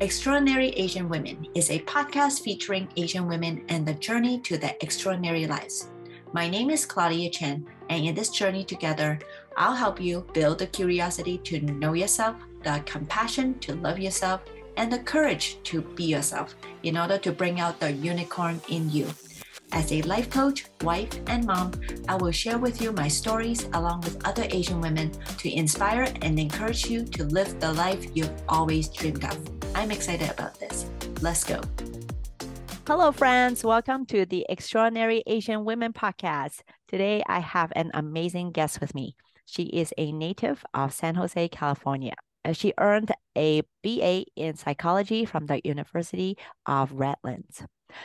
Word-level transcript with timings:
Extraordinary 0.00 0.70
Asian 0.70 1.08
Women 1.08 1.46
is 1.54 1.70
a 1.70 1.78
podcast 1.80 2.42
featuring 2.42 2.88
Asian 2.96 3.28
women 3.28 3.64
and 3.68 3.86
the 3.86 3.94
journey 3.94 4.40
to 4.40 4.58
their 4.58 4.74
extraordinary 4.80 5.46
lives. 5.46 5.90
My 6.32 6.48
name 6.48 6.70
is 6.70 6.84
Claudia 6.84 7.30
Chen, 7.30 7.64
and 7.88 8.04
in 8.04 8.14
this 8.14 8.30
journey 8.30 8.64
together, 8.64 9.20
I'll 9.56 9.76
help 9.76 10.00
you 10.00 10.26
build 10.32 10.58
the 10.58 10.66
curiosity 10.66 11.38
to 11.44 11.60
know 11.60 11.92
yourself, 11.92 12.34
the 12.64 12.82
compassion 12.84 13.60
to 13.60 13.76
love 13.76 14.00
yourself, 14.00 14.40
and 14.76 14.90
the 14.90 14.98
courage 14.98 15.58
to 15.64 15.82
be 15.82 16.04
yourself 16.04 16.56
in 16.82 16.96
order 16.96 17.18
to 17.18 17.30
bring 17.30 17.60
out 17.60 17.78
the 17.78 17.92
unicorn 17.92 18.60
in 18.68 18.90
you. 18.90 19.06
As 19.70 19.92
a 19.92 20.02
life 20.02 20.30
coach, 20.30 20.64
wife, 20.82 21.16
and 21.28 21.46
mom, 21.46 21.70
I 22.08 22.16
will 22.16 22.32
share 22.32 22.58
with 22.58 22.82
you 22.82 22.92
my 22.92 23.06
stories 23.06 23.68
along 23.74 24.00
with 24.00 24.26
other 24.26 24.46
Asian 24.50 24.80
women 24.80 25.12
to 25.38 25.54
inspire 25.54 26.12
and 26.22 26.40
encourage 26.40 26.86
you 26.86 27.04
to 27.04 27.24
live 27.24 27.60
the 27.60 27.72
life 27.72 28.04
you've 28.14 28.32
always 28.48 28.88
dreamed 28.88 29.24
of. 29.24 29.61
I'm 29.82 29.90
excited 29.90 30.30
about 30.30 30.60
this. 30.60 30.86
Let's 31.22 31.42
go. 31.42 31.60
Hello, 32.86 33.10
friends. 33.10 33.64
Welcome 33.64 34.06
to 34.06 34.24
the 34.24 34.46
Extraordinary 34.48 35.24
Asian 35.26 35.64
Women 35.64 35.92
podcast. 35.92 36.60
Today, 36.86 37.20
I 37.26 37.40
have 37.40 37.72
an 37.74 37.90
amazing 37.92 38.52
guest 38.52 38.80
with 38.80 38.94
me. 38.94 39.16
She 39.44 39.64
is 39.64 39.92
a 39.98 40.12
native 40.12 40.64
of 40.72 40.94
San 40.94 41.16
Jose, 41.16 41.48
California. 41.48 42.14
Uh, 42.44 42.52
she 42.52 42.72
earned 42.78 43.10
a 43.36 43.62
BA 43.82 44.24
in 44.36 44.54
psychology 44.54 45.24
from 45.24 45.46
the 45.46 45.60
University 45.64 46.38
of 46.64 46.92
Redlands. 46.92 47.64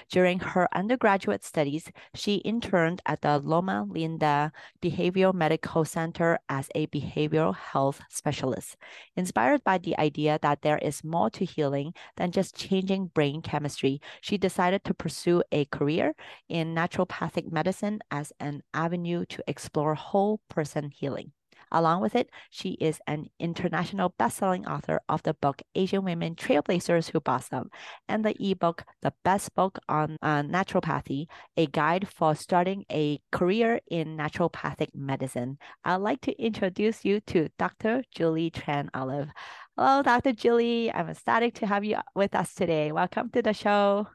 During 0.09 0.39
her 0.39 0.67
undergraduate 0.75 1.43
studies, 1.43 1.91
she 2.13 2.35
interned 2.37 3.01
at 3.05 3.21
the 3.21 3.39
Loma 3.39 3.85
Linda 3.89 4.51
Behavioral 4.81 5.33
Medical 5.33 5.85
Center 5.85 6.39
as 6.49 6.69
a 6.75 6.87
behavioral 6.87 7.55
health 7.55 8.01
specialist. 8.09 8.77
Inspired 9.15 9.63
by 9.63 9.77
the 9.77 9.97
idea 9.97 10.39
that 10.41 10.61
there 10.61 10.77
is 10.79 11.03
more 11.03 11.29
to 11.31 11.45
healing 11.45 11.93
than 12.15 12.31
just 12.31 12.55
changing 12.55 13.07
brain 13.07 13.41
chemistry, 13.41 14.01
she 14.21 14.37
decided 14.37 14.83
to 14.83 14.93
pursue 14.93 15.43
a 15.51 15.65
career 15.65 16.13
in 16.49 16.73
naturopathic 16.75 17.51
medicine 17.51 17.99
as 18.11 18.33
an 18.39 18.63
avenue 18.73 19.25
to 19.25 19.43
explore 19.47 19.95
whole 19.95 20.39
person 20.49 20.89
healing. 20.91 21.31
Along 21.71 22.01
with 22.01 22.15
it, 22.15 22.29
she 22.49 22.71
is 22.79 22.99
an 23.07 23.27
international 23.39 24.13
best-selling 24.17 24.67
author 24.67 25.01
of 25.09 25.23
the 25.23 25.33
book 25.33 25.61
Asian 25.75 26.03
Women 26.03 26.35
Trailblazers 26.35 27.11
Who 27.11 27.19
Boss 27.19 27.51
Up 27.51 27.67
and 28.07 28.23
the 28.23 28.35
ebook 28.39 28.83
The 29.01 29.13
Best 29.23 29.53
Book 29.55 29.79
on 29.89 30.17
uh, 30.21 30.43
Naturopathy, 30.43 31.27
a 31.55 31.67
guide 31.67 32.07
for 32.07 32.35
starting 32.35 32.85
a 32.91 33.19
career 33.31 33.79
in 33.89 34.17
naturopathic 34.17 34.89
medicine. 34.93 35.57
I'd 35.83 35.97
like 35.97 36.21
to 36.21 36.41
introduce 36.41 37.03
you 37.03 37.19
to 37.27 37.49
Dr. 37.57 38.03
Julie 38.13 38.51
Tran 38.51 38.89
Olive. 38.93 39.29
Hello, 39.77 40.01
Dr. 40.01 40.33
Julie. 40.33 40.91
I'm 40.91 41.09
ecstatic 41.09 41.55
to 41.55 41.67
have 41.67 41.83
you 41.83 41.97
with 42.15 42.33
us 42.35 42.53
today. 42.53 42.91
Welcome 42.91 43.29
to 43.31 43.41
the 43.41 43.53
show. 43.53 44.07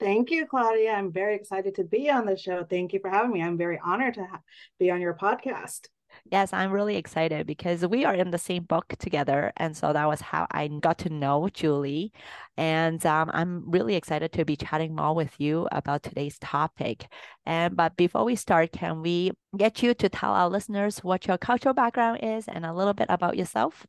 Thank 0.00 0.30
you, 0.30 0.46
Claudia. 0.46 0.92
I'm 0.92 1.12
very 1.12 1.36
excited 1.36 1.76
to 1.76 1.84
be 1.84 2.10
on 2.10 2.26
the 2.26 2.36
show. 2.36 2.64
Thank 2.64 2.92
you 2.92 3.00
for 3.00 3.10
having 3.10 3.32
me. 3.32 3.42
I'm 3.42 3.56
very 3.56 3.80
honored 3.82 4.14
to 4.14 4.26
ha- 4.26 4.40
be 4.78 4.90
on 4.90 5.00
your 5.00 5.14
podcast. 5.14 5.88
Yes, 6.30 6.52
I'm 6.52 6.70
really 6.72 6.96
excited 6.96 7.46
because 7.46 7.86
we 7.86 8.04
are 8.04 8.14
in 8.14 8.30
the 8.30 8.38
same 8.38 8.64
book 8.64 8.94
together. 8.98 9.52
And 9.56 9.76
so 9.76 9.92
that 9.92 10.06
was 10.06 10.20
how 10.20 10.46
I 10.50 10.68
got 10.68 10.98
to 10.98 11.10
know 11.10 11.48
Julie. 11.52 12.12
And 12.56 13.04
um, 13.06 13.30
I'm 13.34 13.70
really 13.70 13.94
excited 13.94 14.32
to 14.32 14.44
be 14.44 14.56
chatting 14.56 14.94
more 14.94 15.14
with 15.14 15.34
you 15.38 15.68
about 15.72 16.02
today's 16.02 16.38
topic. 16.38 17.06
And 17.46 17.76
but 17.76 17.96
before 17.96 18.24
we 18.24 18.36
start, 18.36 18.72
can 18.72 19.02
we 19.02 19.32
get 19.56 19.82
you 19.82 19.94
to 19.94 20.08
tell 20.08 20.32
our 20.32 20.48
listeners 20.48 20.98
what 21.04 21.26
your 21.26 21.38
cultural 21.38 21.74
background 21.74 22.20
is 22.22 22.48
and 22.48 22.64
a 22.64 22.72
little 22.74 22.94
bit 22.94 23.06
about 23.10 23.36
yourself? 23.36 23.86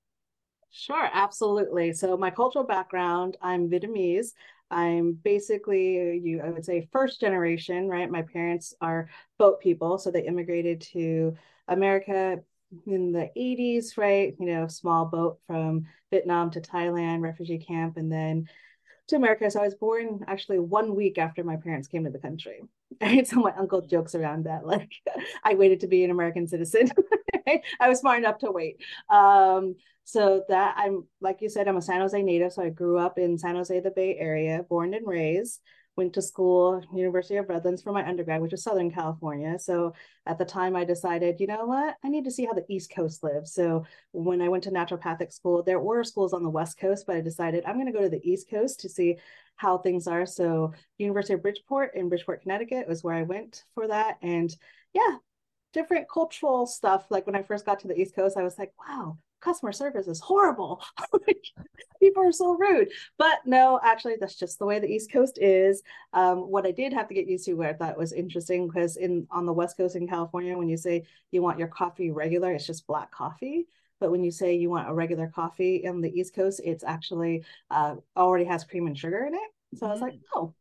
Sure, 0.71 1.09
absolutely. 1.13 1.93
So 1.93 2.17
my 2.17 2.31
cultural 2.31 2.65
background, 2.65 3.37
I'm 3.41 3.69
Vietnamese. 3.69 4.33
I'm 4.69 5.13
basically 5.13 6.17
you 6.17 6.41
I 6.41 6.49
would 6.49 6.65
say 6.65 6.89
first 6.91 7.21
generation, 7.21 7.87
right? 7.87 8.09
My 8.09 8.23
parents 8.23 8.73
are 8.81 9.09
boat 9.37 9.61
people, 9.61 9.97
so 9.97 10.11
they 10.11 10.25
immigrated 10.25 10.81
to 10.93 11.37
America 11.67 12.39
in 12.85 13.11
the 13.11 13.29
80s, 13.35 13.97
right? 13.97 14.35
You 14.39 14.45
know, 14.47 14.67
small 14.67 15.05
boat 15.05 15.39
from 15.47 15.85
Vietnam 16.11 16.51
to 16.51 16.61
Thailand, 16.61 17.21
refugee 17.21 17.59
camp, 17.59 17.97
and 17.97 18.11
then 18.11 18.47
to 19.07 19.15
America. 19.15 19.49
So 19.51 19.61
I 19.61 19.65
was 19.65 19.75
born 19.75 20.25
actually 20.27 20.59
one 20.59 20.95
week 20.95 21.17
after 21.17 21.43
my 21.43 21.57
parents 21.57 21.87
came 21.87 22.03
to 22.05 22.09
the 22.09 22.19
country. 22.19 22.61
Right. 23.01 23.27
So 23.27 23.41
my 23.41 23.51
uncle 23.57 23.81
jokes 23.81 24.15
around 24.15 24.45
that, 24.45 24.65
like 24.65 24.89
I 25.43 25.55
waited 25.55 25.81
to 25.81 25.87
be 25.87 26.05
an 26.05 26.11
American 26.11 26.47
citizen. 26.47 26.91
I 27.79 27.89
was 27.89 27.99
smart 27.99 28.19
enough 28.19 28.37
to 28.37 28.51
wait. 28.51 28.77
Um, 29.09 29.75
so 30.05 30.43
that 30.47 30.75
I'm 30.77 31.05
like 31.19 31.41
you 31.41 31.49
said, 31.49 31.67
I'm 31.67 31.75
a 31.75 31.81
San 31.81 31.99
Jose 31.99 32.21
native. 32.21 32.53
So 32.53 32.63
I 32.63 32.69
grew 32.69 32.97
up 32.97 33.17
in 33.17 33.37
San 33.37 33.55
Jose, 33.55 33.77
the 33.81 33.91
Bay 33.91 34.15
Area, 34.17 34.63
born 34.63 34.93
and 34.93 35.05
raised 35.05 35.59
went 35.95 36.13
to 36.13 36.21
school, 36.21 36.83
University 36.93 37.37
of 37.37 37.47
Redlands 37.49 37.81
for 37.81 37.91
my 37.91 38.07
undergrad, 38.07 38.41
which 38.41 38.53
is 38.53 38.63
Southern 38.63 38.91
California. 38.91 39.57
So 39.57 39.93
at 40.25 40.37
the 40.37 40.45
time 40.45 40.75
I 40.75 40.83
decided, 40.83 41.39
you 41.39 41.47
know 41.47 41.65
what, 41.65 41.95
I 42.03 42.09
need 42.09 42.25
to 42.25 42.31
see 42.31 42.45
how 42.45 42.53
the 42.53 42.65
East 42.69 42.91
Coast 42.93 43.23
lives. 43.23 43.53
So 43.53 43.85
when 44.11 44.41
I 44.41 44.49
went 44.49 44.63
to 44.65 44.71
naturopathic 44.71 45.31
school, 45.31 45.63
there 45.63 45.79
were 45.79 46.03
schools 46.03 46.33
on 46.33 46.43
the 46.43 46.49
West 46.49 46.77
Coast, 46.77 47.05
but 47.07 47.15
I 47.15 47.21
decided 47.21 47.63
I'm 47.65 47.75
going 47.75 47.85
to 47.85 47.91
go 47.91 48.01
to 48.01 48.09
the 48.09 48.29
East 48.29 48.49
Coast 48.49 48.81
to 48.81 48.89
see 48.89 49.17
how 49.55 49.77
things 49.77 50.07
are. 50.07 50.25
So 50.25 50.73
University 50.97 51.33
of 51.33 51.41
Bridgeport 51.41 51.95
in 51.95 52.09
Bridgeport, 52.09 52.41
Connecticut 52.41 52.87
was 52.87 53.03
where 53.03 53.15
I 53.15 53.23
went 53.23 53.63
for 53.73 53.87
that. 53.87 54.17
And 54.21 54.53
yeah, 54.93 55.17
different 55.73 56.07
cultural 56.11 56.65
stuff. 56.65 57.05
Like 57.09 57.25
when 57.25 57.35
I 57.35 57.43
first 57.43 57.65
got 57.65 57.79
to 57.79 57.87
the 57.87 57.99
East 57.99 58.15
Coast, 58.15 58.37
I 58.37 58.43
was 58.43 58.57
like, 58.57 58.73
wow, 58.79 59.17
customer 59.45 59.71
service 59.71 60.07
is 60.07 60.19
horrible. 60.19 60.83
People 61.99 62.23
are 62.23 62.31
so 62.31 62.57
rude. 62.57 62.89
But 63.17 63.39
no, 63.45 63.79
actually, 63.83 64.15
that's 64.19 64.35
just 64.35 64.59
the 64.59 64.65
way 64.65 64.79
the 64.79 64.91
East 64.91 65.11
Coast 65.11 65.37
is. 65.39 65.83
Um, 66.11 66.39
what 66.49 66.65
I 66.65 66.71
did 66.71 66.91
have 66.91 67.07
to 67.07 67.13
get 67.13 67.27
used 67.27 67.45
to, 67.45 67.53
where 67.53 67.69
I 67.69 67.73
thought 67.73 67.97
was 67.97 68.11
interesting, 68.11 68.67
because 68.67 68.97
in 68.97 69.27
on 69.31 69.45
the 69.45 69.53
West 69.53 69.77
Coast 69.77 69.95
in 69.95 70.07
California, 70.07 70.57
when 70.57 70.67
you 70.67 70.77
say 70.77 71.05
you 71.31 71.41
want 71.41 71.59
your 71.59 71.69
coffee 71.69 72.11
regular, 72.11 72.51
it's 72.51 72.67
just 72.67 72.87
black 72.87 73.11
coffee. 73.11 73.67
But 73.99 74.11
when 74.11 74.23
you 74.23 74.31
say 74.31 74.55
you 74.55 74.69
want 74.69 74.89
a 74.89 74.93
regular 74.93 75.27
coffee 75.27 75.83
in 75.83 76.01
the 76.01 76.11
East 76.11 76.35
Coast, 76.35 76.59
it's 76.63 76.83
actually 76.83 77.43
uh, 77.71 77.95
already 78.17 78.45
has 78.45 78.65
cream 78.65 78.87
and 78.87 78.97
sugar 78.97 79.25
in 79.25 79.33
it. 79.33 79.49
So 79.75 79.85
mm-hmm. 79.85 79.85
I 79.85 79.91
was 79.91 80.01
like, 80.01 80.13
mm. 80.13 80.21
oh, 80.35 80.53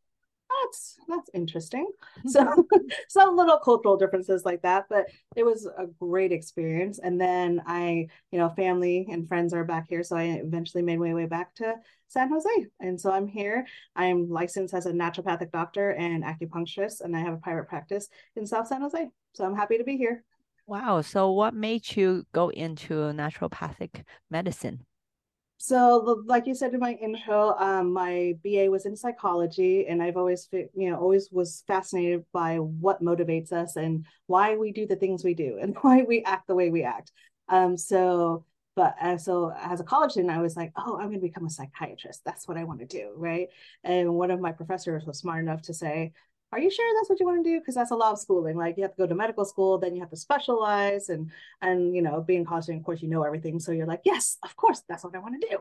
that's 0.61 0.97
that's 1.07 1.29
interesting. 1.33 1.89
Mm-hmm. 2.19 2.29
So 2.29 2.67
some 3.09 3.35
little 3.35 3.57
cultural 3.57 3.97
differences 3.97 4.45
like 4.45 4.61
that, 4.61 4.85
but 4.89 5.05
it 5.35 5.43
was 5.43 5.65
a 5.65 5.87
great 5.99 6.31
experience. 6.31 6.99
And 6.99 7.19
then 7.19 7.61
I, 7.65 8.07
you 8.31 8.39
know, 8.39 8.49
family 8.49 9.07
and 9.09 9.27
friends 9.27 9.53
are 9.53 9.63
back 9.63 9.85
here, 9.89 10.03
so 10.03 10.15
I 10.15 10.41
eventually 10.43 10.83
made 10.83 10.99
my 10.99 11.13
way 11.13 11.25
back 11.25 11.53
to 11.55 11.75
San 12.07 12.29
Jose, 12.29 12.67
and 12.79 12.99
so 12.99 13.11
I'm 13.11 13.27
here. 13.27 13.65
I'm 13.95 14.29
licensed 14.29 14.73
as 14.73 14.85
a 14.85 14.91
naturopathic 14.91 15.51
doctor 15.51 15.91
and 15.91 16.23
acupuncturist, 16.23 17.01
and 17.01 17.15
I 17.15 17.19
have 17.19 17.33
a 17.33 17.37
private 17.37 17.67
practice 17.67 18.07
in 18.35 18.45
South 18.45 18.67
San 18.67 18.81
Jose. 18.81 19.07
So 19.33 19.45
I'm 19.45 19.55
happy 19.55 19.77
to 19.77 19.83
be 19.83 19.97
here. 19.97 20.23
Wow. 20.67 21.01
So 21.01 21.31
what 21.31 21.53
made 21.53 21.95
you 21.95 22.25
go 22.33 22.49
into 22.49 22.93
naturopathic 23.13 24.03
medicine? 24.31 24.85
So, 25.57 26.23
like 26.25 26.47
you 26.47 26.53
said 26.53 26.73
in 26.73 26.79
my 26.79 26.93
intro, 26.93 27.55
um, 27.57 27.93
my 27.93 28.33
BA 28.43 28.69
was 28.69 28.85
in 28.85 28.95
psychology, 28.95 29.87
and 29.87 30.03
I've 30.03 30.17
always, 30.17 30.47
you 30.51 30.89
know, 30.89 30.97
always 30.97 31.29
was 31.31 31.63
fascinated 31.65 32.25
by 32.33 32.57
what 32.59 33.01
motivates 33.01 33.51
us 33.51 33.75
and 33.77 34.05
why 34.27 34.55
we 34.57 34.71
do 34.71 34.85
the 34.85 34.97
things 34.97 35.23
we 35.23 35.33
do 35.33 35.57
and 35.59 35.75
why 35.81 36.03
we 36.03 36.23
act 36.23 36.47
the 36.47 36.55
way 36.55 36.69
we 36.69 36.83
act. 36.83 37.11
Um, 37.47 37.77
so, 37.77 38.45
but 38.75 38.95
uh, 39.01 39.17
so 39.17 39.53
as 39.57 39.79
a 39.79 39.83
college 39.85 40.11
student, 40.11 40.33
I 40.33 40.41
was 40.41 40.57
like, 40.57 40.73
oh, 40.75 40.97
I'm 40.97 41.07
going 41.07 41.21
to 41.21 41.27
become 41.27 41.45
a 41.45 41.49
psychiatrist. 41.49 42.21
That's 42.25 42.47
what 42.47 42.57
I 42.57 42.65
want 42.65 42.81
to 42.81 42.85
do, 42.85 43.13
right? 43.15 43.47
And 43.83 44.13
one 44.13 44.31
of 44.31 44.41
my 44.41 44.51
professors 44.51 45.05
was 45.05 45.19
smart 45.19 45.41
enough 45.41 45.61
to 45.63 45.73
say, 45.73 46.11
are 46.55 46.59
you 46.59 46.71
sure 46.71 46.85
that's 46.95 47.09
what 47.09 47.19
you 47.19 47.25
want 47.25 47.43
to 47.43 47.49
do? 47.49 47.59
Because 47.59 47.75
that's 47.75 47.91
a 47.91 47.95
lot 47.95 48.13
of 48.13 48.19
schooling. 48.19 48.55
Like 48.55 48.77
you 48.77 48.83
have 48.83 48.95
to 48.95 48.97
go 48.97 49.07
to 49.07 49.13
medical 49.15 49.43
school, 49.43 49.77
then 49.77 49.93
you 49.93 50.01
have 50.01 50.09
to 50.11 50.15
specialize, 50.15 51.09
and 51.09 51.29
and 51.61 51.93
you 51.93 52.01
know, 52.01 52.21
being 52.21 52.45
college 52.45 52.69
of 52.69 52.83
course, 52.83 53.01
you 53.01 53.09
know 53.09 53.23
everything. 53.23 53.59
So 53.59 53.73
you're 53.73 53.85
like, 53.85 54.01
yes, 54.05 54.37
of 54.43 54.55
course, 54.55 54.81
that's 54.87 55.03
what 55.03 55.15
I 55.15 55.19
want 55.19 55.41
to 55.41 55.49
do. 55.49 55.57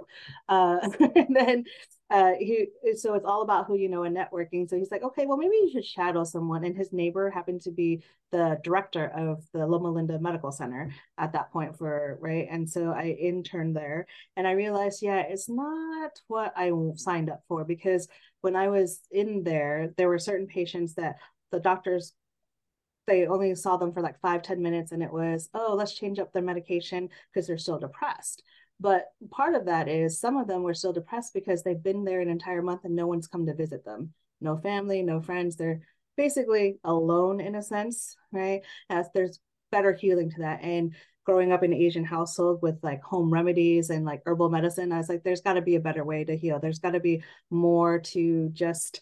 Uh, 0.49 0.89
and 1.17 1.35
then 1.35 1.65
uh, 2.11 2.33
he 2.39 2.69
so 2.97 3.15
it's 3.15 3.25
all 3.25 3.43
about 3.43 3.67
who 3.67 3.77
you 3.77 3.89
know 3.89 4.05
and 4.05 4.17
networking. 4.17 4.69
So 4.71 4.77
he's 4.77 4.93
like, 4.93 5.03
okay, 5.03 5.27
well 5.27 5.37
maybe 5.37 5.57
you 5.57 5.71
should 5.73 5.85
shadow 5.85 6.23
someone. 6.23 6.63
And 6.65 6.77
his 6.77 6.93
neighbor 6.93 7.29
happened 7.29 7.63
to 7.63 7.73
be 7.73 8.05
the 8.35 8.59
director 8.65 9.07
of 9.15 9.45
the 9.53 9.65
Loma 9.65 9.89
Linda 9.93 10.19
Medical 10.19 10.51
Center 10.51 10.93
at 11.17 11.33
that 11.35 11.53
point 11.53 11.79
for 11.79 12.19
right. 12.21 12.49
And 12.51 12.69
so 12.69 12.91
I 12.91 13.17
interned 13.21 13.77
there, 13.77 14.09
and 14.37 14.45
I 14.45 14.53
realized, 14.53 15.03
yeah, 15.03 15.21
it's 15.21 15.49
not 15.49 16.11
what 16.27 16.53
I 16.57 16.73
signed 16.97 17.31
up 17.31 17.45
for 17.47 17.65
because 17.65 18.09
when 18.41 18.57
I 18.57 18.69
was 18.69 19.03
in 19.13 19.45
there, 19.45 19.95
there 19.97 20.09
were 20.09 20.19
certain 20.19 20.49
patients 20.49 20.95
that 20.97 21.15
the 21.53 21.61
doctors 21.61 22.13
they 23.07 23.29
only 23.29 23.55
saw 23.55 23.77
them 23.77 23.93
for 23.93 24.01
like 24.01 24.19
five 24.21 24.43
ten 24.43 24.61
minutes 24.63 24.91
and 24.91 25.03
it 25.03 25.13
was 25.13 25.51
oh 25.53 25.75
let's 25.77 25.95
change 25.95 26.19
up 26.19 26.33
their 26.33 26.43
medication 26.43 27.11
because 27.33 27.47
they're 27.47 27.59
still 27.59 27.79
depressed 27.79 28.43
but 28.81 29.09
part 29.31 29.55
of 29.55 29.67
that 29.67 29.89
is 29.89 30.19
some 30.19 30.39
of 30.39 30.49
them 30.49 30.63
were 30.63 30.73
still 30.73 30.93
depressed 30.95 31.35
because 31.35 31.63
they've 31.63 31.83
been 31.83 32.03
there 32.03 32.23
an 32.23 32.31
entire 32.31 32.63
month 32.63 32.81
and 32.85 32.97
no 32.97 33.07
one's 33.07 33.27
come 33.27 33.45
to 33.45 33.55
visit 33.55 33.85
them 33.85 34.15
no 34.41 34.57
family 34.57 35.03
no 35.03 35.21
friends 35.21 35.55
they're 35.55 35.83
basically 36.17 36.79
alone 36.85 37.41
in 37.41 37.55
a 37.55 37.63
sense 37.63 38.17
right 38.33 38.63
as 38.91 39.09
there's 39.15 39.41
better 39.71 39.93
healing 39.93 40.31
to 40.31 40.41
that 40.41 40.63
and 40.63 40.95
growing 41.25 41.53
up 41.53 41.63
in 41.63 41.73
an 41.73 41.81
Asian 41.81 42.05
household 42.05 42.61
with 42.63 42.79
like 42.83 43.03
home 43.03 43.33
remedies 43.33 43.91
and 43.91 44.05
like 44.05 44.23
herbal 44.27 44.51
medicine, 44.51 44.93
I 44.93 44.99
was 44.99 45.09
like, 45.09 45.25
there's 45.25 45.41
got 45.41 45.55
to 45.55 45.63
be 45.63 45.77
a 45.77 45.81
better 45.81 46.05
way 46.05 46.25
to 46.25 46.37
heal. 46.37 46.61
There's 46.61 46.79
got 46.79 46.93
to 46.93 47.01
be 47.01 47.23
more 47.51 47.99
to 47.99 48.51
just 48.51 49.01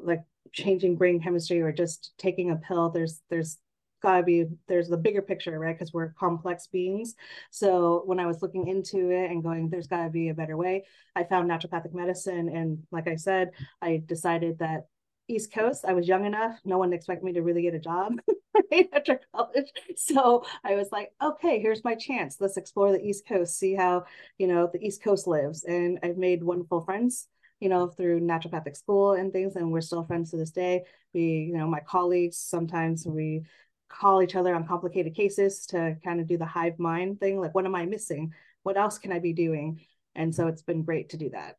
like 0.00 0.22
changing 0.52 0.96
brain 0.96 1.20
chemistry 1.20 1.60
or 1.60 1.72
just 1.72 2.14
taking 2.16 2.50
a 2.50 2.56
pill. 2.56 2.90
There's 2.90 3.20
there's 3.28 3.58
gotta 4.02 4.22
be 4.22 4.44
there's 4.68 4.88
the 4.88 4.96
bigger 4.96 5.22
picture, 5.22 5.58
right? 5.58 5.76
Because 5.76 5.92
we're 5.92 6.12
complex 6.12 6.66
beings. 6.68 7.14
So 7.50 8.02
when 8.04 8.20
I 8.20 8.26
was 8.26 8.42
looking 8.42 8.68
into 8.68 9.10
it 9.10 9.30
and 9.30 9.42
going, 9.42 9.68
there's 9.68 9.88
gotta 9.88 10.10
be 10.10 10.28
a 10.28 10.34
better 10.34 10.56
way, 10.56 10.84
I 11.16 11.24
found 11.24 11.50
naturopathic 11.50 11.94
medicine. 11.94 12.48
And 12.50 12.86
like 12.92 13.08
I 13.08 13.16
said, 13.16 13.50
I 13.82 14.02
decided 14.06 14.58
that 14.58 14.86
East 15.28 15.52
Coast, 15.52 15.84
I 15.84 15.92
was 15.94 16.06
young 16.06 16.24
enough, 16.26 16.58
no 16.64 16.78
one 16.78 16.92
expected 16.92 17.24
me 17.24 17.32
to 17.32 17.42
really 17.42 17.62
get 17.62 17.74
a 17.74 17.78
job 17.78 18.20
right 18.70 18.88
after 18.92 19.20
college. 19.34 19.70
So 19.96 20.44
I 20.64 20.74
was 20.74 20.88
like, 20.92 21.12
okay, 21.22 21.60
here's 21.60 21.84
my 21.84 21.94
chance. 21.94 22.36
Let's 22.40 22.56
explore 22.56 22.92
the 22.92 23.02
East 23.02 23.26
Coast, 23.26 23.58
see 23.58 23.74
how, 23.74 24.04
you 24.38 24.46
know, 24.46 24.68
the 24.72 24.84
East 24.84 25.02
Coast 25.02 25.26
lives. 25.26 25.64
And 25.64 25.98
I've 26.02 26.18
made 26.18 26.42
wonderful 26.42 26.80
friends 26.82 27.28
you 27.60 27.70
know, 27.70 27.86
through 27.86 28.20
naturopathic 28.20 28.76
school 28.76 29.12
and 29.12 29.32
things, 29.32 29.56
and 29.56 29.70
we're 29.70 29.80
still 29.80 30.04
friends 30.04 30.30
to 30.30 30.36
this 30.36 30.50
day. 30.50 30.82
We, 31.14 31.22
you 31.22 31.56
know, 31.56 31.66
my 31.66 31.80
colleagues, 31.80 32.36
sometimes 32.36 33.06
we 33.06 33.44
call 33.88 34.22
each 34.22 34.34
other 34.34 34.54
on 34.54 34.66
complicated 34.66 35.14
cases 35.14 35.66
to 35.66 35.96
kind 36.02 36.20
of 36.20 36.26
do 36.26 36.36
the 36.36 36.44
hive 36.44 36.78
mind 36.78 37.20
thing 37.20 37.38
like 37.38 37.54
what 37.54 37.66
am 37.66 37.74
i 37.74 37.84
missing 37.84 38.32
what 38.62 38.76
else 38.76 38.98
can 38.98 39.12
i 39.12 39.18
be 39.18 39.32
doing 39.32 39.80
and 40.14 40.34
so 40.34 40.48
it's 40.48 40.62
been 40.62 40.82
great 40.82 41.10
to 41.10 41.16
do 41.16 41.30
that 41.30 41.56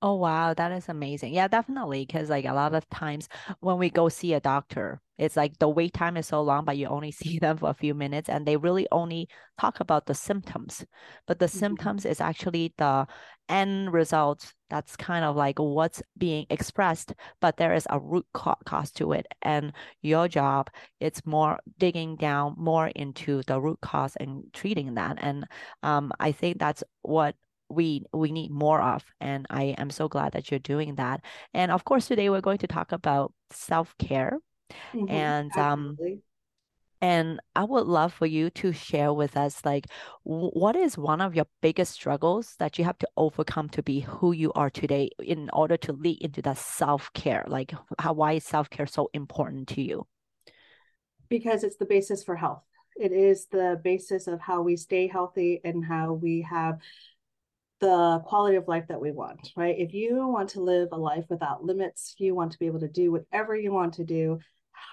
Oh 0.00 0.14
wow, 0.14 0.54
that 0.54 0.70
is 0.72 0.88
amazing. 0.88 1.34
Yeah, 1.34 1.48
definitely. 1.48 2.06
Because 2.06 2.30
like 2.30 2.44
a 2.44 2.52
lot 2.52 2.72
of 2.74 2.88
times 2.88 3.28
when 3.60 3.78
we 3.78 3.90
go 3.90 4.08
see 4.08 4.32
a 4.32 4.40
doctor, 4.40 5.00
it's 5.18 5.36
like 5.36 5.58
the 5.58 5.68
wait 5.68 5.92
time 5.92 6.16
is 6.16 6.28
so 6.28 6.40
long, 6.40 6.64
but 6.64 6.76
you 6.76 6.86
only 6.86 7.10
see 7.12 7.40
them 7.40 7.56
for 7.56 7.70
a 7.70 7.74
few 7.74 7.94
minutes 7.94 8.28
and 8.28 8.46
they 8.46 8.56
really 8.56 8.86
only 8.92 9.28
talk 9.60 9.80
about 9.80 10.06
the 10.06 10.14
symptoms. 10.14 10.84
But 11.26 11.40
the 11.40 11.46
mm-hmm. 11.46 11.58
symptoms 11.58 12.06
is 12.06 12.20
actually 12.20 12.74
the 12.78 13.08
end 13.48 13.92
result. 13.92 14.52
That's 14.70 14.94
kind 14.96 15.24
of 15.24 15.34
like 15.34 15.58
what's 15.58 16.00
being 16.16 16.46
expressed, 16.48 17.12
but 17.40 17.56
there 17.56 17.74
is 17.74 17.86
a 17.90 17.98
root 17.98 18.26
cause 18.32 18.92
to 18.92 19.12
it. 19.12 19.26
And 19.42 19.72
your 20.02 20.28
job, 20.28 20.70
it's 21.00 21.26
more 21.26 21.58
digging 21.78 22.16
down 22.16 22.54
more 22.56 22.88
into 22.88 23.42
the 23.48 23.60
root 23.60 23.80
cause 23.80 24.14
and 24.20 24.44
treating 24.52 24.94
that. 24.94 25.18
And 25.20 25.44
um, 25.82 26.12
I 26.20 26.30
think 26.30 26.58
that's 26.58 26.84
what 27.02 27.34
we 27.70 28.04
we 28.12 28.32
need 28.32 28.50
more 28.50 28.80
of 28.80 29.04
and 29.20 29.46
i 29.50 29.74
am 29.78 29.90
so 29.90 30.08
glad 30.08 30.32
that 30.32 30.50
you're 30.50 30.60
doing 30.60 30.94
that. 30.96 31.22
And 31.54 31.70
of 31.70 31.84
course 31.84 32.08
today 32.08 32.30
we're 32.30 32.40
going 32.40 32.58
to 32.58 32.66
talk 32.66 32.92
about 32.92 33.32
self-care 33.50 34.38
mm-hmm, 34.94 35.08
and 35.08 35.56
um, 35.56 35.98
absolutely. 35.98 36.12
um 36.12 36.22
and 37.00 37.40
i 37.54 37.62
would 37.64 37.86
love 37.86 38.12
for 38.12 38.26
you 38.26 38.50
to 38.50 38.72
share 38.72 39.12
with 39.12 39.36
us 39.36 39.64
like 39.64 39.86
w- 40.26 40.50
what 40.50 40.74
is 40.76 40.98
one 40.98 41.20
of 41.20 41.34
your 41.34 41.46
biggest 41.60 41.92
struggles 41.92 42.56
that 42.58 42.78
you 42.78 42.84
have 42.84 42.98
to 42.98 43.08
overcome 43.16 43.68
to 43.68 43.82
be 43.82 44.00
who 44.00 44.32
you 44.32 44.52
are 44.54 44.70
today 44.70 45.10
in 45.20 45.48
order 45.52 45.76
to 45.76 45.92
lead 45.92 46.18
into 46.20 46.42
that 46.42 46.58
self-care? 46.58 47.44
Like 47.46 47.72
how 47.98 48.14
why 48.14 48.32
is 48.34 48.44
self-care 48.44 48.86
so 48.86 49.10
important 49.14 49.68
to 49.68 49.82
you? 49.82 50.06
Because 51.28 51.64
it's 51.64 51.76
the 51.76 51.84
basis 51.84 52.24
for 52.24 52.36
health. 52.36 52.62
It 52.96 53.12
is 53.12 53.46
the 53.46 53.80
basis 53.82 54.26
of 54.26 54.40
how 54.40 54.62
we 54.62 54.76
stay 54.76 55.06
healthy 55.06 55.60
and 55.64 55.84
how 55.84 56.14
we 56.14 56.42
have 56.42 56.78
the 57.80 58.20
quality 58.24 58.56
of 58.56 58.68
life 58.68 58.86
that 58.88 59.00
we 59.00 59.12
want, 59.12 59.52
right? 59.56 59.76
If 59.78 59.94
you 59.94 60.26
want 60.26 60.50
to 60.50 60.60
live 60.60 60.88
a 60.92 60.96
life 60.96 61.24
without 61.28 61.64
limits, 61.64 62.14
you 62.18 62.34
want 62.34 62.52
to 62.52 62.58
be 62.58 62.66
able 62.66 62.80
to 62.80 62.88
do 62.88 63.12
whatever 63.12 63.54
you 63.54 63.72
want 63.72 63.94
to 63.94 64.04
do 64.04 64.40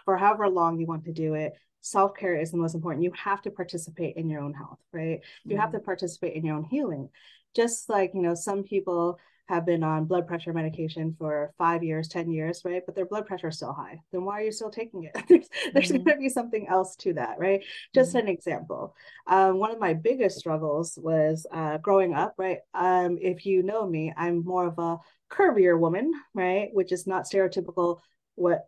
for 0.03 0.17
however 0.17 0.47
long 0.49 0.79
you 0.79 0.85
want 0.85 1.05
to 1.05 1.11
do 1.11 1.33
it. 1.33 1.53
Self 1.81 2.15
care 2.15 2.35
is 2.35 2.51
the 2.51 2.57
most 2.57 2.75
important. 2.75 3.03
You 3.03 3.11
have 3.11 3.41
to 3.43 3.51
participate 3.51 4.15
in 4.17 4.29
your 4.29 4.41
own 4.41 4.53
health, 4.53 4.79
right? 4.91 5.21
You 5.43 5.51
mm-hmm. 5.51 5.61
have 5.61 5.71
to 5.71 5.79
participate 5.79 6.35
in 6.35 6.45
your 6.45 6.55
own 6.55 6.63
healing. 6.63 7.09
Just 7.55 7.89
like, 7.89 8.11
you 8.13 8.21
know, 8.21 8.35
some 8.35 8.63
people 8.63 9.19
have 9.47 9.65
been 9.65 9.83
on 9.83 10.05
blood 10.05 10.27
pressure 10.27 10.53
medication 10.53 11.15
for 11.17 11.53
five 11.57 11.83
years, 11.83 12.07
10 12.07 12.31
years, 12.31 12.61
right? 12.65 12.81
But 12.85 12.95
their 12.95 13.05
blood 13.05 13.25
pressure 13.25 13.49
is 13.49 13.57
still 13.57 13.73
high. 13.73 13.99
Then 14.11 14.25
why 14.25 14.41
are 14.41 14.43
you 14.45 14.51
still 14.51 14.71
taking 14.71 15.03
it? 15.03 15.13
there's 15.27 15.47
there's 15.73 15.91
mm-hmm. 15.91 16.03
going 16.03 16.17
to 16.17 16.21
be 16.21 16.29
something 16.29 16.67
else 16.67 16.95
to 16.97 17.13
that, 17.13 17.37
right? 17.37 17.63
Just 17.93 18.09
mm-hmm. 18.09 18.27
an 18.27 18.33
example. 18.33 18.95
Um, 19.27 19.59
one 19.59 19.71
of 19.71 19.79
my 19.79 19.93
biggest 19.93 20.39
struggles 20.39 20.97
was 21.01 21.45
uh, 21.51 21.77
growing 21.77 22.13
up, 22.13 22.33
right? 22.37 22.59
Um, 22.73 23.17
if 23.21 23.45
you 23.45 23.63
know 23.63 23.87
me, 23.87 24.13
I'm 24.17 24.43
more 24.43 24.67
of 24.67 24.79
a 24.79 24.97
curvier 25.31 25.79
woman, 25.79 26.11
right? 26.33 26.69
Which 26.73 26.91
is 26.91 27.05
not 27.05 27.25
stereotypical 27.25 27.99
what 28.35 28.67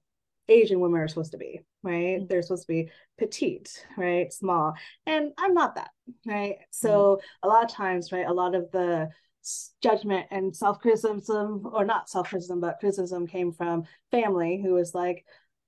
Asian 0.49 0.79
women 0.79 1.01
are 1.01 1.07
supposed 1.07 1.31
to 1.31 1.37
be, 1.37 1.61
right? 1.83 2.17
Mm-hmm. 2.19 2.27
They're 2.27 2.41
supposed 2.41 2.67
to 2.67 2.73
be 2.73 2.89
petite, 3.17 3.85
right? 3.97 4.31
Small. 4.31 4.75
And 5.05 5.33
I'm 5.37 5.53
not 5.53 5.75
that, 5.75 5.89
right? 6.25 6.57
So 6.71 6.89
mm-hmm. 6.89 7.47
a 7.47 7.51
lot 7.51 7.65
of 7.65 7.71
times, 7.71 8.11
right, 8.11 8.27
a 8.27 8.33
lot 8.33 8.55
of 8.55 8.71
the 8.71 9.09
judgment 9.81 10.27
and 10.31 10.55
self 10.55 10.79
criticism, 10.79 11.67
or 11.71 11.85
not 11.85 12.09
self 12.09 12.29
criticism, 12.29 12.59
but 12.59 12.79
criticism 12.79 13.27
came 13.27 13.51
from 13.51 13.83
family 14.11 14.61
who 14.61 14.73
was 14.73 14.93
like, 14.93 15.25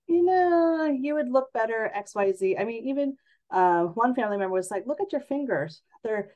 you 0.07 0.23
know, 0.23 0.85
you 0.85 1.15
would 1.15 1.29
look 1.29 1.51
better 1.53 1.91
X 1.93 2.15
Y 2.15 2.31
Z. 2.33 2.57
I 2.57 2.65
mean, 2.65 2.87
even 2.87 3.17
uh, 3.51 3.83
one 3.83 4.15
family 4.15 4.37
member 4.37 4.53
was 4.53 4.71
like, 4.71 4.87
look 4.87 5.01
at 5.01 5.11
your 5.11 5.21
fingers, 5.21 5.81
they're 6.03 6.31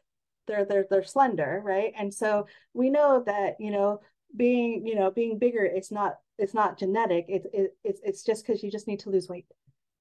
they're 0.47 0.65
they're 0.65 0.87
they're 0.89 1.03
slender, 1.03 1.61
right? 1.63 1.93
And 1.97 2.13
so 2.13 2.47
we 2.73 2.89
know 2.89 3.23
that 3.25 3.55
you 3.59 3.71
know 3.71 4.01
being 4.35 4.85
you 4.85 4.95
know 4.95 5.11
being 5.11 5.37
bigger 5.37 5.63
it's 5.63 5.91
not 5.91 6.15
it's 6.37 6.53
not 6.53 6.77
genetic 6.77 7.25
it's 7.27 7.45
it, 7.53 7.77
it's 7.83 8.01
it's 8.03 8.23
just 8.23 8.45
because 8.45 8.63
you 8.63 8.71
just 8.71 8.87
need 8.87 8.99
to 8.99 9.09
lose 9.09 9.29
weight 9.29 9.45